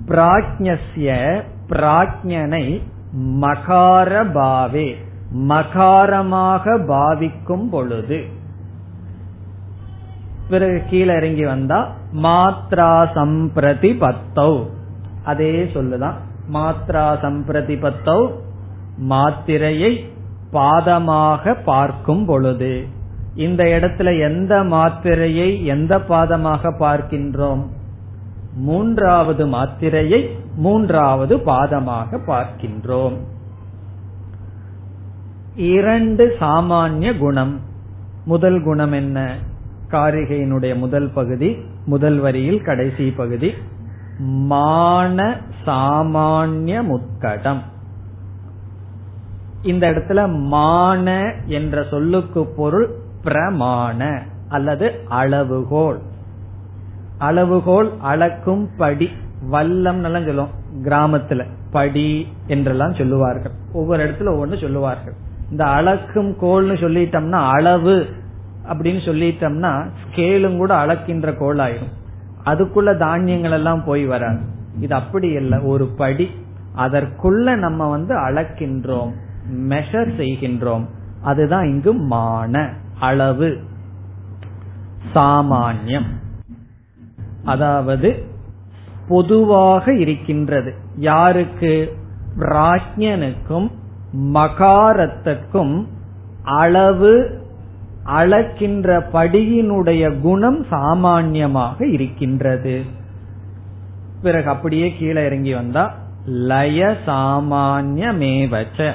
[0.08, 2.82] பிராஜ்யஸ்ய பிராஜ்யனை
[3.42, 4.96] மகார பாவே.
[5.34, 8.35] மகாரமாக பாவிக்கும் பொழுது.
[10.48, 11.78] பிறகு கீழே இறங்கி வந்தா
[12.22, 14.52] மாத்ரா சம்பிரதி பத்தௌ
[15.24, 16.18] அதே சொல்லுதான்.
[16.52, 18.20] மாத்ரா சம்பிரதி பத்தௌ
[19.08, 19.92] மாத்திரையை
[20.52, 22.86] பாதமாக பார்க்கும் பொழுது.
[23.34, 27.64] இந்த இடத்துல எந்த மாத்திரையை எந்த பாதமாக பார்க்கின்றோம்?
[28.54, 30.20] மூன்றாவது மாத்திரையை
[30.56, 33.16] மூன்றாவது பாதமாக பார்க்கின்றோம்.
[35.56, 37.60] இரண்டு சாமானிய குணம்.
[38.24, 39.36] முதல் குணம் என்ன?
[39.90, 41.56] காரிகையினுடைய முதல் பகுதி
[41.86, 43.52] முதல் வரியில் கடைசி பகுதி.
[44.18, 47.62] மான சாமானிய முத்கடம்
[49.62, 52.88] இந்த இடத்துல மான என்ற சொல்லுக்கு பொருள்
[53.24, 56.00] பிரமாண அல்லது அளவுகோல்
[57.18, 59.10] அளவுகோல் அளக்கும் படி
[59.52, 61.44] வல்லம் சொல்லுவோம் கிராமத்துல.
[61.70, 63.52] படி என்றெல்லாம் சொல்லுவார்கள்.
[63.72, 65.14] ஒவ்வொரு இடத்துல ஒவ்வொன்று சொல்லுவார்கள்.
[65.50, 68.06] இந்த அளக்கும் கோல்னு சொல்லிட்டோம்னா அளவு.
[68.68, 72.04] அப்படின்னு சொல்லிட்டோம்னா ஸ்கேலும் கூட அளக்கின்ற கோல் ஆயிரும்
[72.44, 74.40] அதுக்குள்ள தானியங்கள் எல்லாம் போய் வராது.
[74.80, 75.58] இது அப்படி இல்லை.
[75.58, 76.30] ஒரு படி.
[76.76, 79.12] அதற்குள்ள நம்ம வந்து அளக்கின்றோம்
[79.68, 80.86] மெஷர் செய்கின்றோம்.
[81.22, 83.58] அதுதான் இங்கு மான அளவு.
[85.14, 86.06] சாமான்யம்.
[87.44, 88.24] அதாவது
[89.08, 90.74] பொதுவாக இருக்கின்றது.
[90.96, 91.96] யாருக்கு?
[92.38, 93.70] பிராஜ்யனுக்கும்
[94.16, 95.86] மகாரத்துக்கும்
[96.42, 97.44] அளவு
[98.08, 102.84] அளக்கின்ற படியினுடைய குணம் சாமான்யமாக இருக்கின்றது.
[104.22, 105.94] பிறகு அப்படியே கீழே இறங்கி வந்தா
[106.26, 108.92] லய சாமான்யமேவச்ச.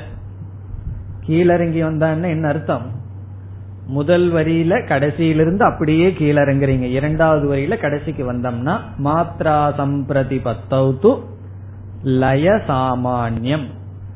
[1.28, 3.00] கீழிறங்கி வந்தா என்ன அர்த்தம்?
[3.88, 11.20] முதல் வரியில கடைசியிலிருந்து அப்படியே கீழிறங்குறீங்க இரண்டாவது வரியில கடைசிக்கு வந்தோம்னா மாத்ரா சம்பிரதி பத்தௌத்து
[12.04, 13.66] லய சாமான்யம்.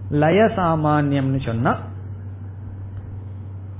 [0.09, 1.77] லய சாமான்யம்னு சொன்னா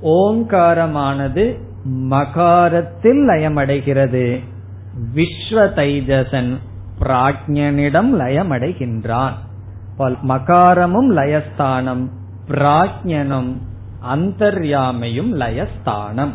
[0.02, 4.44] ஓங்காரமானது மகாரத்தில் லயமடைகிறது.
[5.16, 6.58] விஸ்வ தைஜசன்
[7.00, 9.34] பிராஜ்யனிடம் லயமடைகின்றான்
[10.28, 12.10] மகாரமும் லயஸ்தானம்
[12.48, 13.58] பிராஜ்யனும்
[14.14, 16.32] அந்தர்யாமையும் லயஸ்தானம்.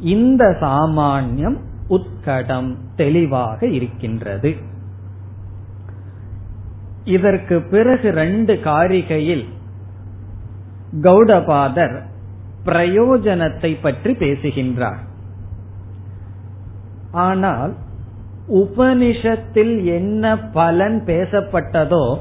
[0.00, 1.56] இந்த சாமான்யம்
[1.88, 4.56] உத்கடம் தெளிவாக இருக்கின்றது.
[7.04, 9.48] இதற்கு பிறகு ரெண்டு காரிகையில்
[11.02, 12.05] கௌடபாதர்
[12.66, 15.02] பிரயோஜனத்தை பற்றி பேசுகின்றார்.
[17.10, 17.74] ஆனால்
[18.54, 22.20] உபனிஷத்தில் என்ன பலன் பேசப்பட்டதோ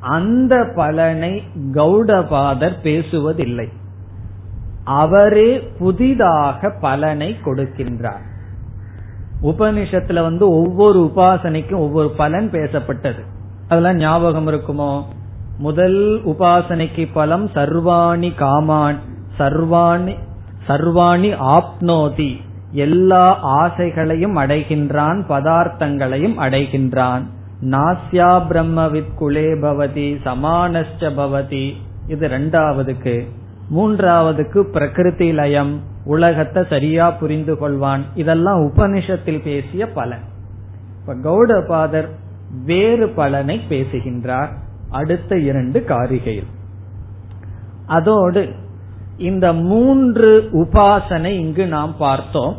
[0.00, 1.42] அந்த பலனை
[1.74, 3.68] கௌடபாதர் பேசுவதில்லை.
[4.84, 8.24] அவரே புதிதாக பலனை கொடுக்கின்றார்.
[9.42, 13.22] உபனிஷத்துல வந்து ஒவ்வொரு உபாசனைக்கும் ஒவ்வொரு பலன் பேசப்பட்டது.
[13.68, 15.04] அதெல்லாம் ஞாபகம் இருக்குமோ?
[15.58, 18.98] முதல் உபாசனைக்கு பலம் சர்வாணி காமான்.
[19.38, 20.18] சர்வாணி
[20.68, 22.36] சர்வாணி ஆப்னோதி.
[22.70, 27.22] எல்லா ஆசைகளையும் அடைகின்றான் பதார்த்தங்களையும் அடைகின்றான்.
[27.62, 31.72] நாஸ்யா பிரம்மவித் குலே பவதி சமானஸ்ட பவதி.
[32.08, 33.26] இது ரெண்டாவதுக்கு.
[33.76, 38.00] மூன்றாவதுக்கு பிரகிருதி லயம் உலகத்தை சரியா புரிந்து கொள்வான்.
[38.14, 40.22] இதெல்லாம் உபனிஷத்தில் பேசிய பலன்.
[41.00, 42.08] இப்ப கௌடபாதர்
[42.64, 44.52] வேறு பலனை பேசுகின்றார்.
[44.90, 46.54] அடுத்த இரண்டு காரிகையில்.
[47.86, 48.54] அதோடு
[49.18, 52.58] இந்த மூன்று உபாசனை இங்கு நாம் பார்த்தோம்.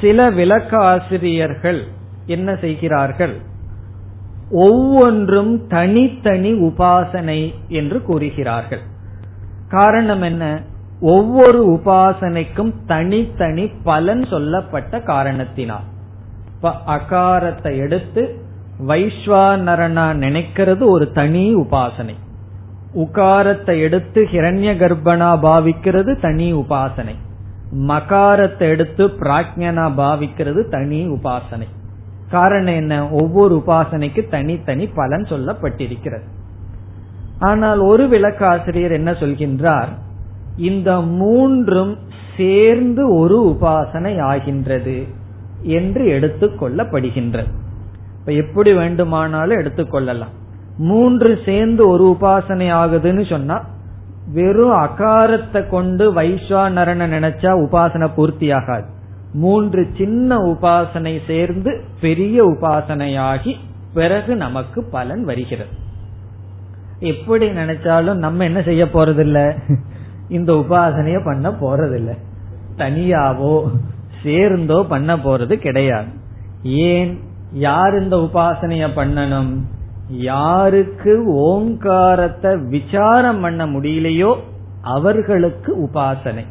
[0.00, 1.80] சில விளக்காசிரியர்கள்
[2.26, 3.36] என்ன செய்கிறார்கள்?
[4.50, 8.80] ஒவ்வொன்றும் தனித்தனி உபாசனை என்று கூறுகிறார்கள்.
[9.68, 10.60] காரணம் என்ன?
[11.00, 15.82] ஒவ்வொரு உபாசனைக்கும் தனித்தனி பலன் சொல்லப்பட்ட காரணத்தினால்.
[16.86, 18.44] அகாரத்தை எடுத்து
[18.86, 22.14] வைஸ்வானரனா நினைக்கிறது ஒரு தனி உபாசனை.
[22.96, 27.14] உகாரத்தை எடுத்து ஹிரண்ய கர்ப்பனா பாவிக்கிறது தனி உபாசனை.
[27.72, 31.68] மகாரத்தை எடுத்து பிராஜ்யனா பாவிக்கிறது தனி உபாசனை.
[32.30, 33.08] காரணம் என்ன?
[33.08, 36.26] ஒவ்வொரு உபாசனைக்கு தனித்தனி பலன் சொல்லப்பட்டிருக்கிறது.
[37.38, 39.88] ஆனால் ஒரு விளக்காசிரியர் என்ன சொல்கின்றார்?
[40.56, 41.98] இந்த மூன்றும்
[42.36, 45.06] சேர்ந்து ஒரு உபாசனை ஆகின்றது
[45.62, 47.52] என்று எடுத்துக்கொள்ளப்படுகின்றது
[48.18, 50.34] இப்ப எப்படி வேண்டுமானாலும் எடுத்துக்கொள்ளலாம்
[50.76, 53.64] மூன்று சேர்ந்து ஒரு உபாசனை ஆகுதுன்னு சொன்னா
[54.32, 58.92] வெறும் அகாரத்தை கொண்டு வைஸ்வானரனை நினைச்சா உபாசனை பூர்த்தி ஆகாது
[59.32, 63.54] மூன்று சின்ன உபாசனை சேர்ந்து பெரிய உபாசனையாகி
[63.94, 65.70] பிறகு நமக்கு பலன் வருகிறது.
[66.98, 69.58] எப்படி நினைச்சாலும் நம்ம என்ன செய்ய போறதில்ல?
[70.28, 72.18] இந்த உபாசனைய பண்ண போறதில்ல.
[72.76, 73.64] தனியாவோ
[74.22, 76.08] சேர்ந்தோ பண்ண போறது கிடையாது.
[76.62, 77.20] ஏன்?
[77.52, 79.62] யார் இந்த உபாசனைய பண்ணணும்?
[80.18, 84.34] யாருக்கு ஓங்காரத்தை விசாரம் பண்ண முடியலையோ
[84.80, 86.44] அவர்களுக்கு உபாசனை.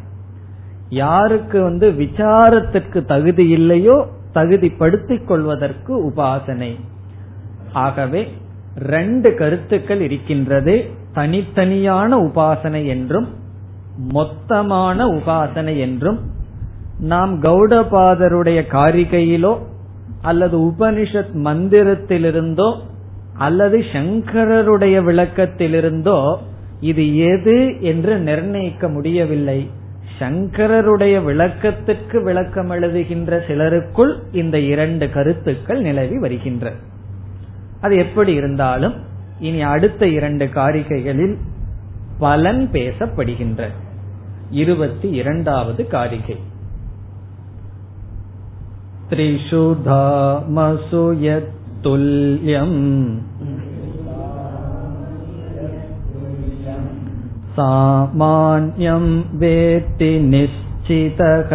[0.90, 6.80] யாருக்கு வந்து விசாரத்திற்கு தகுதி இல்லையோ தகுதிப்படுத்திக் கொள்வதற்கு உபாசனை.
[7.74, 8.28] ஆகவே
[8.76, 10.90] ரெண்டு கருத்துக்கள் இருக்கின்றது.
[11.14, 13.28] தனித்தனியான உபாசனை என்றும்
[14.12, 16.20] மொத்தமான உபாசனை என்றும்.
[17.00, 19.58] நாம் கௌடபாதருடைய காரிகையிலோ
[20.22, 22.78] அல்லது உபனிஷத் மந்திரத்திலிருந்தோ
[23.37, 26.37] அல்லது சங்கரருடைய விளக்கத்திலிருந்தோ
[26.81, 29.71] இது எது என்று நிர்ணயிக்க முடியவில்லை
[30.19, 36.73] சங்கரருடைய விளக்கத்திற்கு விளக்கம் எழுதுகின்ற சிலருக்குள் இந்த இரண்டு கருத்துக்கள் நிலவி வருகின்ற
[37.81, 38.97] அது எப்படி இருந்தாலும்
[39.39, 41.37] இனி அடுத்த இரண்டு காரிகைகளில்
[42.19, 43.63] பலன் பேசப்படுகின்ற
[44.51, 46.39] இருபத்தி இரண்டாவது காரிகை
[49.11, 51.05] त्रिषु धामसु
[51.83, 52.79] यत्तुल्यम्
[57.59, 59.07] सामान्यं
[59.39, 61.51] वेत्ति निश्चयेन निश्चितः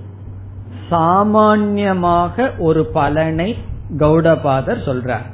[0.90, 3.56] சாமான்யமாக ஒரு பலனை
[3.98, 5.26] கௌடபாதர் சொல்றார்.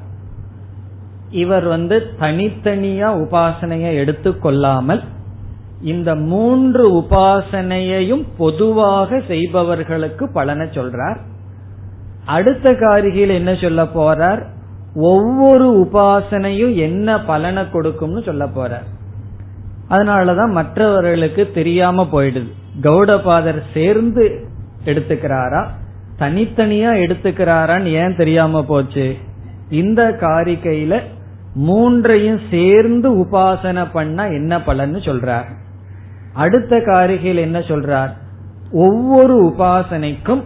[1.30, 5.04] இவர் வந்து தனித்தனியா உபாசனையை எடுத்துக்கொள்ளாமல்
[5.82, 11.20] இந்த மூன்று உபாசனையையும் பொதுவாக செய்பவர்களுக்கு பலனை சொல்றார்.
[12.26, 14.42] அடுத்த காரிகையில் என்ன சொல்ல போறார்?
[14.96, 18.88] ஒவ்வொரு உபாசனையும் என்ன பலனை கொடுக்கும்னு சொல்ல போறார்.
[19.90, 22.52] அதனாலதான் மற்றவர்களுக்கு தெரியாம போயிடுது.
[22.80, 24.48] கௌடபாதர் சேர்ந்து
[24.86, 25.66] எடுத்துக்கிறாரா?
[26.20, 29.18] தனித்தனியா எடுத்துக்கிறாரான்னு ஏன் தெரியாம போச்சு?
[29.70, 31.02] இந்த காரிகையில
[31.54, 35.46] மூன்றையும் சேர்ந்து உபாசனை பண்ணா என்ன பலன்னு சொல்றார்.
[36.34, 38.10] அடுத்த காரிகையில் என்ன சொல்றார்?
[38.72, 40.42] ஒவ்வொரு உபாசனைக்கும்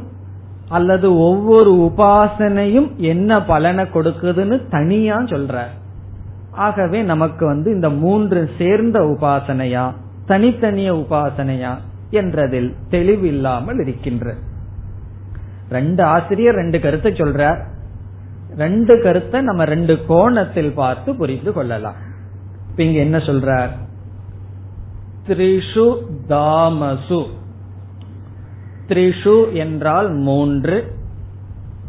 [0.69, 5.73] அல்லது ஒவ்வொரு உபாசனையும் என்ன பலனை கொடுக்குதுன்னு தனியா சொல்றார்.
[6.51, 9.91] ஆகவே நமக்கு வந்து இந்த மூன்று சேர்ந்த உபாசனையா
[10.26, 11.78] தனித்தனிய உபாசனையா
[12.10, 14.34] என்றதில் தெளிவில்லாமல் இருக்கின்ற.
[15.70, 17.64] ரெண்டு ஆசிரியர் ரெண்டு கருத்தை சொல்றார்.
[18.58, 21.95] ரெண்டு கருத்தை நம்ம ரெண்டு கோணத்தில் பார்த்து புரிந்து கொள்ளலாம்.
[22.70, 23.70] இப்ப இங்க என்ன சொல்றார்?
[25.28, 25.97] த்ரிஷு
[26.30, 27.26] தாமசு.
[28.88, 30.95] த்ரிஷு என்றால் மூன்று.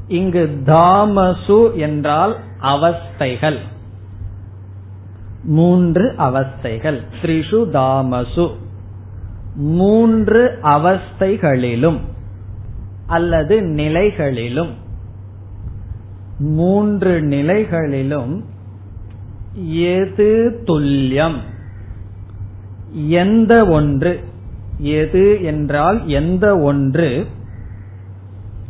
[0.09, 3.59] இங்கு தாமசு என்றால் அவஸ்தைகள்.
[5.43, 7.01] மூன்று அவஸ்தைகள்.
[7.23, 8.64] த்ரிஷு தாமசு.
[9.57, 11.99] மூன்று அவஸ்தைகளிலும்
[13.07, 14.71] அல்லது நிலைகளிலும்.
[16.39, 18.45] மூன்று நிலைகளிலும்
[19.71, 21.41] எது துல்லியம்?
[23.09, 24.21] எந்த ஒன்று?
[24.79, 27.27] எது என்றால் எந்த ஒன்று?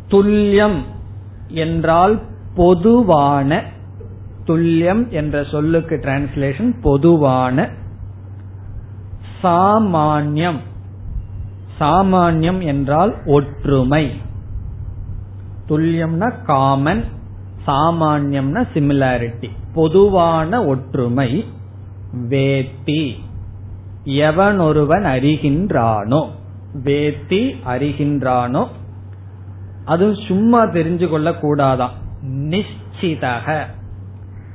[0.09, 0.81] துல்லியம்
[1.47, 2.21] என்றால்
[2.55, 3.63] பொதுவான
[4.47, 7.69] துல்லியம் என்ற சொல்லுக்கு டிரான்ஸ்லேஷன் பொதுவான
[9.43, 10.59] சாமான்யம்
[11.79, 14.11] சாமான்யம் என்றால் ஒற்றுமை.
[15.69, 17.05] துல்லியம்னா காமன்
[17.67, 21.45] சாமான்யம்னா சிமிலாரிட்டி பொதுவான ஒற்றுமை
[22.29, 23.15] வேத்தி
[24.03, 26.27] எவன் ஒருவன் அறிகின்றானோ
[26.83, 28.67] வேத்தி அறிகின்றானோ
[29.85, 33.63] அது சும்மா தெரிஞ்சு கொள்ள கூடாதான் நிச்சிதக.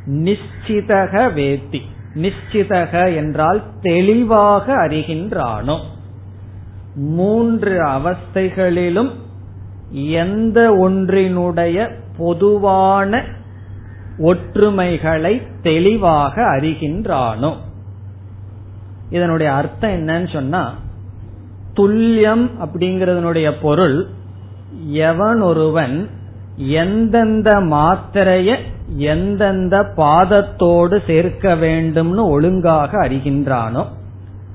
[0.07, 1.81] நிச்சிதக வேத்தி
[2.14, 5.77] நிச்சிதக என்றால் தெளிவாக அறிகின்றானோ.
[6.95, 9.11] மூன்று அவஸ்தைகளிலும்
[9.90, 13.24] எந்த ஒன்றினுடைய பொதுவான
[14.18, 17.55] ஒற்றுமைகளை தெளிவாக அறிகின்றானோ?
[19.11, 20.74] இதனுடைய அர்த்தம் என்னன்னு சொன்னா
[21.74, 24.07] துல்லியம் அப்படிங்கறதனுடைய பொருள்
[24.86, 26.09] எவன் ஒருவன்
[26.57, 28.59] எந்தெந்த மாத்திரைய
[28.97, 33.86] எந்தெந்த பாதத்தோடு சேர்க்க வேண்டும்னு ஒழுங்காக அறிகின்றானோ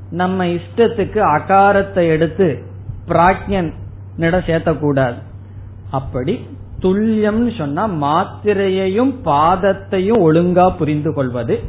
[0.09, 2.63] நம்ம இஷ்டத்துக்கு அகாரத்தை எடுத்து
[3.07, 3.73] பிராக்யன்
[4.19, 5.15] சேர்த்தக்கூடாது.
[5.91, 6.47] அப்படி
[6.81, 11.63] துல்லியம்னு சொன்னா மாத்திரையையும் பாதத்தையும் ஒழுங்கா புரிந்து கொள்வது.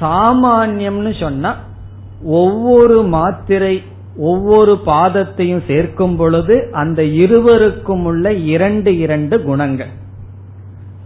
[0.00, 1.56] சாமான்யம்னு சொன்னா
[2.22, 3.82] ஒவ்வொரு மாத்திரை
[4.16, 9.90] ஒவ்வொரு பாதத்தையும் சேர்க்கும் பொழுது அந்த இருவருக்கும் உள்ள இரண்டு இரண்டு குணங்கள்.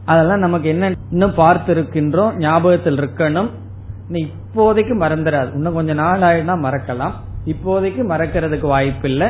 [0.05, 3.51] அதெல்லாம் நமக்கு என்ன இன்னும் பார்த்திருக்கின்றோம் ஞாபகத்தில் இருக்கணும்.
[4.49, 7.13] இப்போதைக்கு மறந்துடாது இன்னும் கொஞ்ச நாள் ஆயிடுனா மறக்கலாம்.
[7.47, 9.29] இப்போதைக்கு மறக்கிறதுக்கு வாய்ப்பில்லை.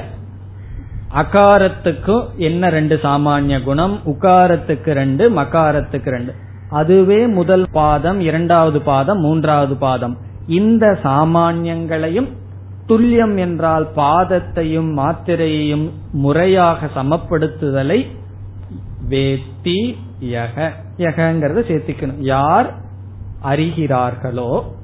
[1.15, 4.01] அகாரத்துக்கும் என்ன ரெண்டு சாமானிய குணம்?
[4.05, 6.35] உகாரத்துக்கு ரெண்டு மகாரத்துக்கு ரெண்டு.
[6.71, 10.19] அதுவே முதல் பாதம் இரண்டாவது பாதம் மூன்றாவது பாதம்.
[10.47, 12.29] இந்த சாமானியங்களையும்
[12.89, 18.07] துல்லியம் என்றால் பாதத்தையும் மாத்திரையையும் முறையாக சமப்படுத்துதலை
[19.09, 20.71] வேத்தி யக.
[20.97, 22.19] யகங்கிறத சேர்த்திக்கணும்.
[22.19, 22.75] யார்
[23.43, 24.77] அறிகிறார்களோ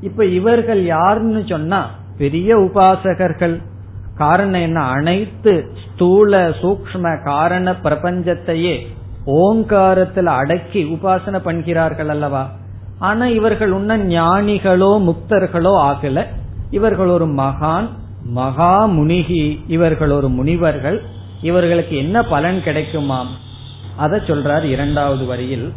[0.00, 3.62] இப்ப இவர்கள் யாருன்னு சொன்னா பெரிய உபாசகர்கள்.
[4.16, 4.80] காரணம் என்ன?
[4.80, 8.86] அனைத்து ஸ்தூல சூக்ம காரண பிரபஞ்சத்தையே
[9.24, 12.50] ஓங்காரத்தில் அடக்கி உபாசனை பண்கிறார்கள் அல்லவா?
[12.98, 16.26] ஆனா இவர்கள் உன்ன ஞானிகளோ முக்தர்களோ ஆகல.
[16.70, 17.88] இவர்கள் ஒரு மகான்
[18.24, 21.02] மகா முனிகி இவர்கள் ஒரு முனிவர்கள்.
[21.42, 23.28] இவர்களுக்கு என்ன பலன் கிடைக்குமாம்?
[23.96, 25.72] அத சொல்றார் இரண்டாவது வரியில்.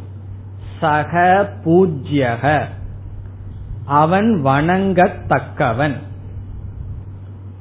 [0.80, 2.66] சக பூஜ்யக.
[3.92, 5.96] அவன் வணங்கத்தக்கவன்.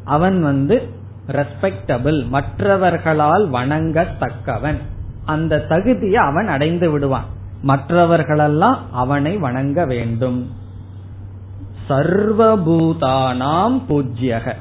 [0.04, 0.88] அவன் வந்து
[1.26, 4.78] ரெஸ்பெக்டபிள் மற்றவர்களால் வணங்கத்தக்கவன்.
[5.24, 7.24] அந்த தகுதியை அவன் அடைந்து விடுவான்.
[7.62, 10.50] மற்றவர்களெல்லாம் அவனை வணங்க வேண்டும்.
[11.88, 14.54] சர்வபூதானாம் பூஜ்யக.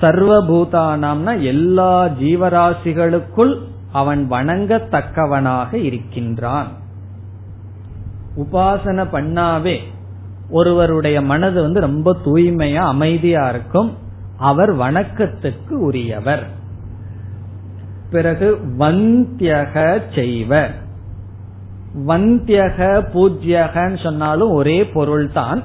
[0.00, 3.58] சர்வபூதானாம்னா எல்லா ஜீவராசிகளுக்குள்
[3.92, 6.68] அவன் வணங்கத்தக்கவனாக இருக்கின்றான்.
[8.36, 9.78] உபாசன பண்ணாவே
[10.50, 13.96] ஒருவருடைய மனது வந்து ரொம்ப தூய்மையா அமைதியா இருக்கும்.
[14.38, 16.46] அவர் வணக்கத்துக்கு உரியவர்.
[18.10, 20.70] பிறகு வந்தியக செய்வ
[22.06, 25.62] வந்தியக பூஜ்யகன்னு சொன்னாலும் ஒரே பொருள் தான்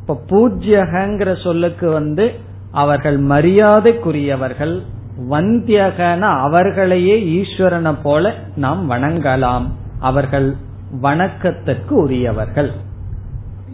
[0.00, 2.32] இப்ப பூஜ்யகங்கிற சொல்லுக்கு வந்து
[2.72, 4.82] அவர்கள் மரியாதைக்குரியவர்கள்.
[5.30, 9.66] வந்தியகன அவர்களையே ஈஸ்வரனை போல நாம் வணங்கலாம்.
[10.00, 10.54] அவர்கள்
[11.02, 12.72] வணக்கத்துக்கு உரியவர்கள்.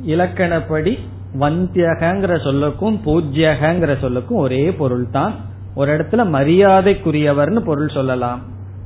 [0.06, 0.98] இலக்கணப்படி
[1.40, 5.34] வந்தியகங்கிற சொல்லுக்கும் பூஜ்யகங்கிற சொல்லுக்கும் ஒரே பொருள் தான்
[5.74, 8.40] ஒரு இடத்துல மரியாதைக்குரியவர்னு பொருள் சொல்லலாம்.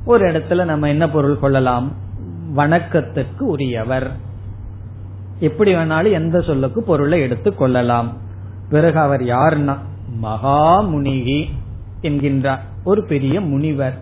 [0.05, 1.91] ஒரு இடத்துல நம்ம என்ன பொருள் கொள்ளலாம்?
[2.55, 4.11] வணக்கத்துக்கு உரியவர்.
[5.39, 8.17] எப்படி வேணாலும் எந்த சொல்லுக்கு பொருளை எடுத்துக் கொள்ளலாம்.
[8.69, 9.77] பிறகு அவர் யாருன்னா?
[10.23, 11.45] மகாமுனிகி
[12.01, 12.59] என்கின்றார்.
[12.83, 13.97] ஒரு பெரிய முனிவர்.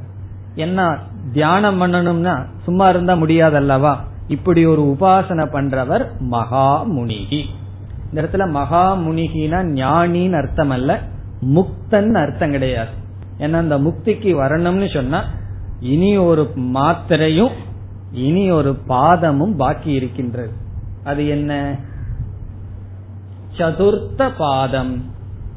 [0.56, 0.98] என்ன
[1.34, 3.96] தியானம் பண்ணணும்னா சும்மா இருந்தா முடியாதல்லவா?
[4.28, 7.46] இப்படி ஒரு உபாசனை பண்றவர் மகா முனிகி
[8.12, 11.02] இந்த இடத்துல மகா முனிகினா ஞானின்னு அர்த்தம் அல்ல
[11.56, 12.90] முக்தன் அர்த்தம் கிடையாது.
[13.40, 15.24] ஏன்னா அந்த முக்திக்கு வரணும்னு சொன்னா
[15.80, 17.52] இனி ஒரு மாத்திரையும்
[18.12, 20.54] இனி ஒரு பாதமும் பாக்கி இருக்கின்றது.
[21.04, 21.80] அது என்ன?
[23.58, 25.12] சதுர்த்த பாதம்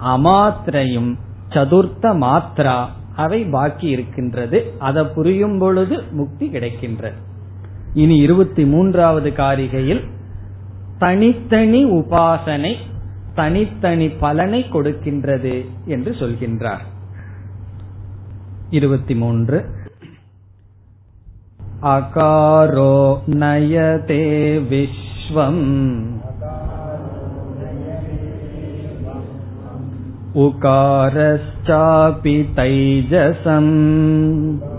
[0.05, 1.14] அமாத்திரையும்
[1.51, 4.75] சதுர்த்த மாத்ரா அவை பாக்கி இருக்கின்றது.
[4.79, 7.27] அதை புரியும் பொழுது முக்தி கிடைக்கின்றது.
[7.95, 10.05] இனி இருபத்தி மூன்றாவது காரிகையில்
[10.99, 12.74] தனித்தனி உபாசனை
[13.34, 16.82] தனித்தனி பலனை கொடுக்கின்றது என்று சொல்கின்றார்.
[18.70, 19.64] இருபத்தி மூன்று.
[21.82, 26.03] அகாரோ நயதே விஸ்வம்.
[30.34, 34.76] உகாரஸ்சாபி தைஜசம்.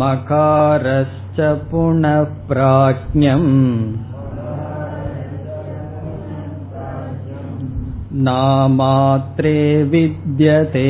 [0.00, 1.38] मकारश्च
[1.70, 3.50] पुनः प्राज्ञम्
[8.24, 9.56] नामात्रे
[9.92, 10.88] विद्यते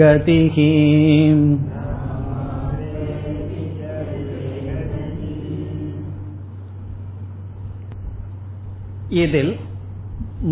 [0.00, 0.56] गतिः
[9.20, 9.52] இதில்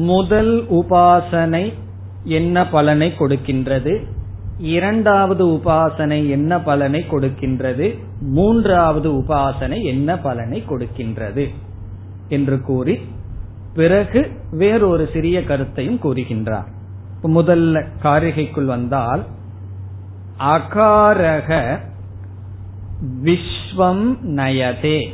[0.08, 1.64] முதல் உபாசனை
[2.38, 3.94] என்ன பலனை கொடுக்கின்றது
[4.59, 7.99] இரண்டாவது உபாசனை என்ன பலனை கொடுக்கின்றது?
[8.21, 11.53] மூன்றாவது உபாசனை என்ன பலனை கொடுக்கின்றது?
[12.29, 12.99] என்று கூறி
[13.73, 16.67] பிறகு வேறொரு சிறிய கருத்தையும் கூறுகின்றார்.
[17.23, 19.25] முதல்ல காரிகைக்குள் வந்தால்
[20.39, 21.79] அகாரக
[23.23, 25.13] விஸ்வம் நயதே.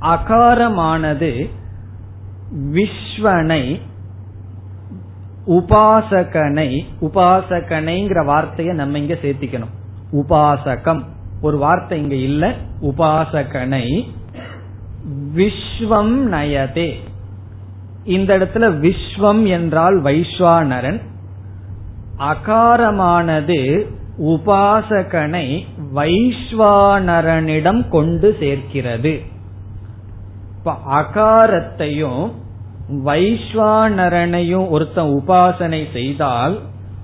[0.00, 1.50] அகாரமானது
[2.72, 3.80] விஸ்வனை
[5.46, 9.74] உபாசகனை உபாசகனைங்கிற வார்த்தையை நம்ம இங்க சேர்த்திக்கணும்.
[10.12, 11.02] உபாசகம்.
[11.40, 12.54] ஒரு வார்த்தை இங்க இல்ல.
[12.82, 14.04] உபாசகனை
[15.34, 16.94] விஸ்வம் நயதே.
[18.04, 21.00] இந்த இடத்துல விஸ்வம் என்றால் வைஸ்வானரன்.
[22.18, 23.86] அகாரமானது
[24.18, 29.20] உபாசகனை வைஸ்வானரனிடம் கொண்டு சேர்க்கிறது.
[30.90, 32.32] அகாரத்தையும்
[32.88, 36.60] வைஸ்வானரனையும் ஒருத்தன் உபாசனை செய்தால்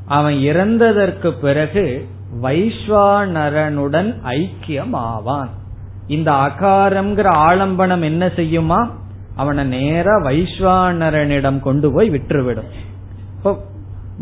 [0.06, 2.08] அவன் இறந்ததற்கு பிறகு
[2.42, 5.50] வைஸ்வானரனுடன் ஐக்கியம் ஆவான்
[6.06, 8.90] இந்த அகாரம்ங்கிற ஆலம்பனம் என்ன செய்யுமா?
[9.36, 12.70] அவனை நேர வைஸ்வானரனிடம் கொண்டு போய் விட்டுவிடும்
[13.36, 13.58] இப்போ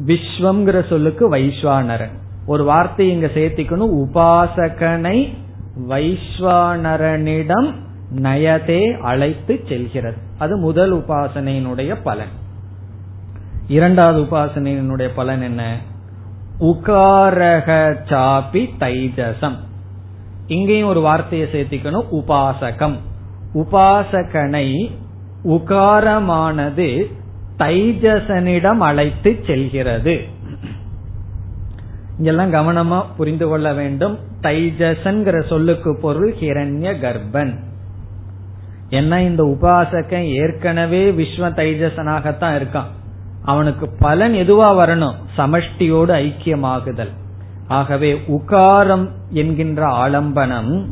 [0.06, 3.94] விஸ்வம்ங்கிற சொல்லுக்கு வைஸ்வானரன் ஒரு வார்த்தை இங்க சேர்த்திக்கணும்.
[4.04, 5.32] உபாசகனை
[5.88, 7.74] வைஸ்வானரனிடம்
[8.14, 10.16] நயதே அழைத்து செல்கிறது.
[10.38, 12.32] அது முதல் உபாசனையினுடைய பலன்.
[13.68, 15.78] இரண்டாவது உபாசனையினுடைய பலன் என்ன?
[16.60, 19.56] உகாரக சாபி தைஜசம்
[20.46, 22.96] இங்கேயும் ஒரு வார்த்தையை சேர்த்திக்கணும் உபாசகம்.
[23.54, 24.90] உபாசகனை
[25.44, 27.04] உகாரமானது
[27.58, 30.24] தைஜசனிடம் அழைத்து செல்கிறது.
[32.18, 34.18] இங்கெல்லாம் கவனமா புரிந்து கொள்ள வேண்டும்.
[34.42, 37.68] தைஜசன்கிற சொல்லுக்கு பொருள் ஹிரண்ய கர்ப்பன்
[38.90, 42.90] ஏன்னா இந்த உபாசகன் ஏற்கனவே விஸ்வ தைஜசனாகத்தான் இருக்கான்.
[43.44, 45.14] அவனுக்கு பலன் எதுவா வரணும்?
[45.36, 47.12] சமஷ்டியோடு ஐக்கியமாகுதல்.
[47.68, 50.84] ஆகவே உகாரம் என்கின்ற ஆலம்பனம்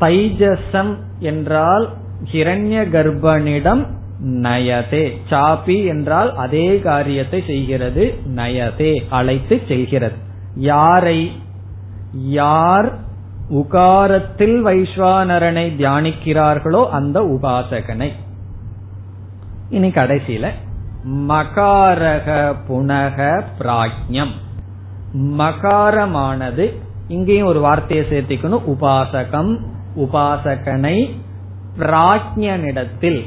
[0.00, 1.88] தைஜசம் என்றால்
[2.32, 3.86] ஹிரண்ய கர்ப்பனிடம்
[4.24, 5.12] நயதே.
[5.30, 10.16] சாபி என்றால் அதே காரியத்தை செய்கிறது நயதே அழைத்து செல்கிறது.
[10.54, 11.32] யாரை?
[12.12, 12.98] யார்
[13.50, 18.12] உகாரத்தில் வைஸ்வானரனை தியானிக்கிறார்களோ அந்த உபாசகனை.
[19.70, 20.50] இனி கடைசியில
[21.08, 24.30] மகாரக புனக பிராஜ்யம்.
[25.16, 26.76] மகாரமானது
[27.08, 29.58] இங்கேயும் ஒரு வார்த்தையை சேர்த்திக்கணும் உபாசகம்
[29.96, 31.16] உபாசகனை
[31.78, 33.26] பிராஜ்யனிடத்தில்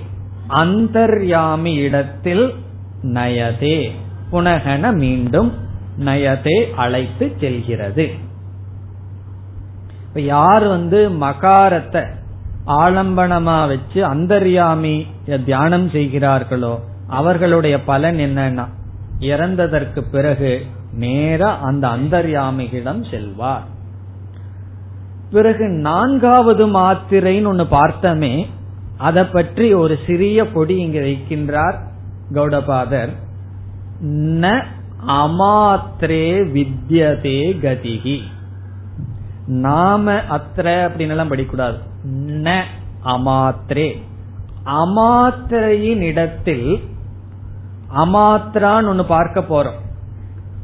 [0.50, 2.56] அந்தர்யாமி இடத்தில்
[3.04, 3.92] நயதே
[4.32, 5.54] புனகன மீண்டும்
[6.00, 8.25] நயதே அழைத்து செல்கிறது.
[10.16, 12.02] இப்ப யார் வந்து மகாரத்தை
[12.68, 14.94] ஆலம்பனமா வச்சு அந்தர்யாமி
[15.46, 16.72] தியானம் செய்கிறார்களோ
[17.08, 18.66] அவர்களுடைய பலன் என்னன்னா
[19.20, 20.52] இறந்ததற்கு பிறகு
[20.94, 23.66] நேர அந்த அந்தர்யாமிகளிடம் செல்வார்.
[25.32, 28.34] பிறகு நான்காவது மாத்திரைன்னு ஒன்னு பார்த்தமே
[28.98, 31.80] அதை பற்றி ஒரு சிறிய பொடி இங்கு வைக்கின்றார்
[32.34, 33.14] கௌடபாதர்.
[34.44, 34.54] ந
[35.20, 38.18] அமாத்திரே வித்யதே கதிகி
[39.48, 41.78] நாம அத்திர அப்படின்னு எல்லாம் படிக்கூடாது.
[42.28, 42.64] ந
[43.06, 44.02] அமாத்திரே.
[44.66, 46.80] அமாத்திரையின் இடத்தில்
[47.96, 49.80] அமாத்திரான்னு ஒன்னு பார்க்க போறோம்.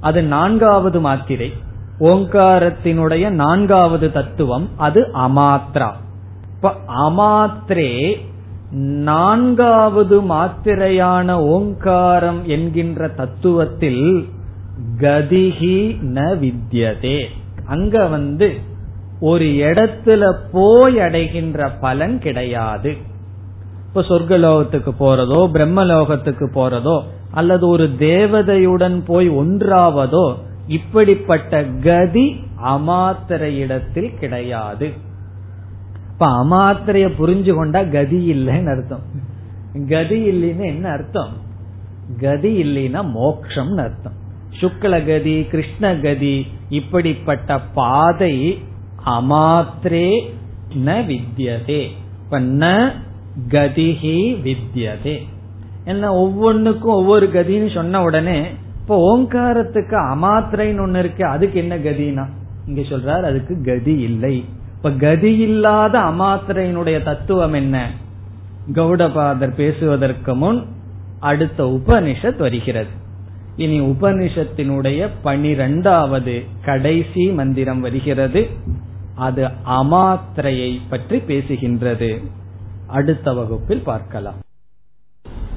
[0.01, 1.53] அது நான்காவது மாத்திரை.
[1.99, 5.91] ஓங்காரத்தினுடைய நான்காவது தத்துவம் அது அமாத்ரா.
[6.55, 8.19] இப்ப அமாத்திரே
[8.71, 14.29] நான்காவது மாத்திரையான ஓங்காரம் என்கின்ற தத்துவத்தில்
[14.97, 17.25] கதிகி ந வித்யதே.
[17.65, 18.69] அங்க வந்து
[19.21, 22.91] ஒரு இடத்துல போய் அடைகின்ற பலன் கிடையாது.
[23.87, 27.01] இப்ப சொர்க்கலோகத்துக்கு போறதோ பிரம்மலோகத்துக்கு போறதோ
[27.31, 30.35] அல்லது ஒரு தேவதையுடன் போய் ஒன்றாவதோ
[30.67, 34.87] இப்படிப்பட்ட கதி அமாத்திர இடத்தில் கிடையாது.
[36.11, 39.05] இப்ப அமாத்திரைய புரிஞ்சு கொண்டா கதி இல்லைன்னு அர்த்தம்.
[39.89, 41.33] கதி இல்லைன்னு என்ன அர்த்தம்?
[42.19, 44.17] கதி இல்லைன்னா மோக்ஷம்னு அர்த்தம்.
[44.61, 46.35] சுக்லகதி கிருஷ்ணகதி
[46.69, 48.35] இப்படிப்பட்ட பாதை
[49.05, 50.21] அமாத்திரே
[50.85, 51.87] ந வித்யதே.
[52.23, 52.91] இப்ப ந
[53.47, 55.19] கதிகி வித்யதே.
[55.85, 58.41] என்ன ஒவ்வொன்னுக்கும் ஒவ்வொரு கதின்னு சொன்ன உடனே
[58.79, 62.25] இப்போ ஓங்காரத்துக்கு அமாத்திரைன்னு ஒண்ணு இருக்கு அதுக்கு என்ன கதினா?
[62.67, 64.45] இங்க சொல்றாரு அதுக்கு கதி இல்லை.
[64.75, 67.91] இப்ப கதி இல்லாத அமாத்திரையினுடைய தத்துவம் என்ன?
[68.73, 70.65] கௌடபாதர் பேசுவதற்கு முன்
[71.19, 72.99] அடுத்த உபனிஷத் வருகிறது.
[73.55, 78.49] இனி உபனிஷத்தினுடைய பனிரெண்டாவது கடைசி மந்திரம் வருகிறது.
[79.15, 82.21] அது அமாத்திரையை பற்றி பேசுகின்றது.
[82.87, 84.39] அடுத்த வகுப்பில் பார்க்கலாம்.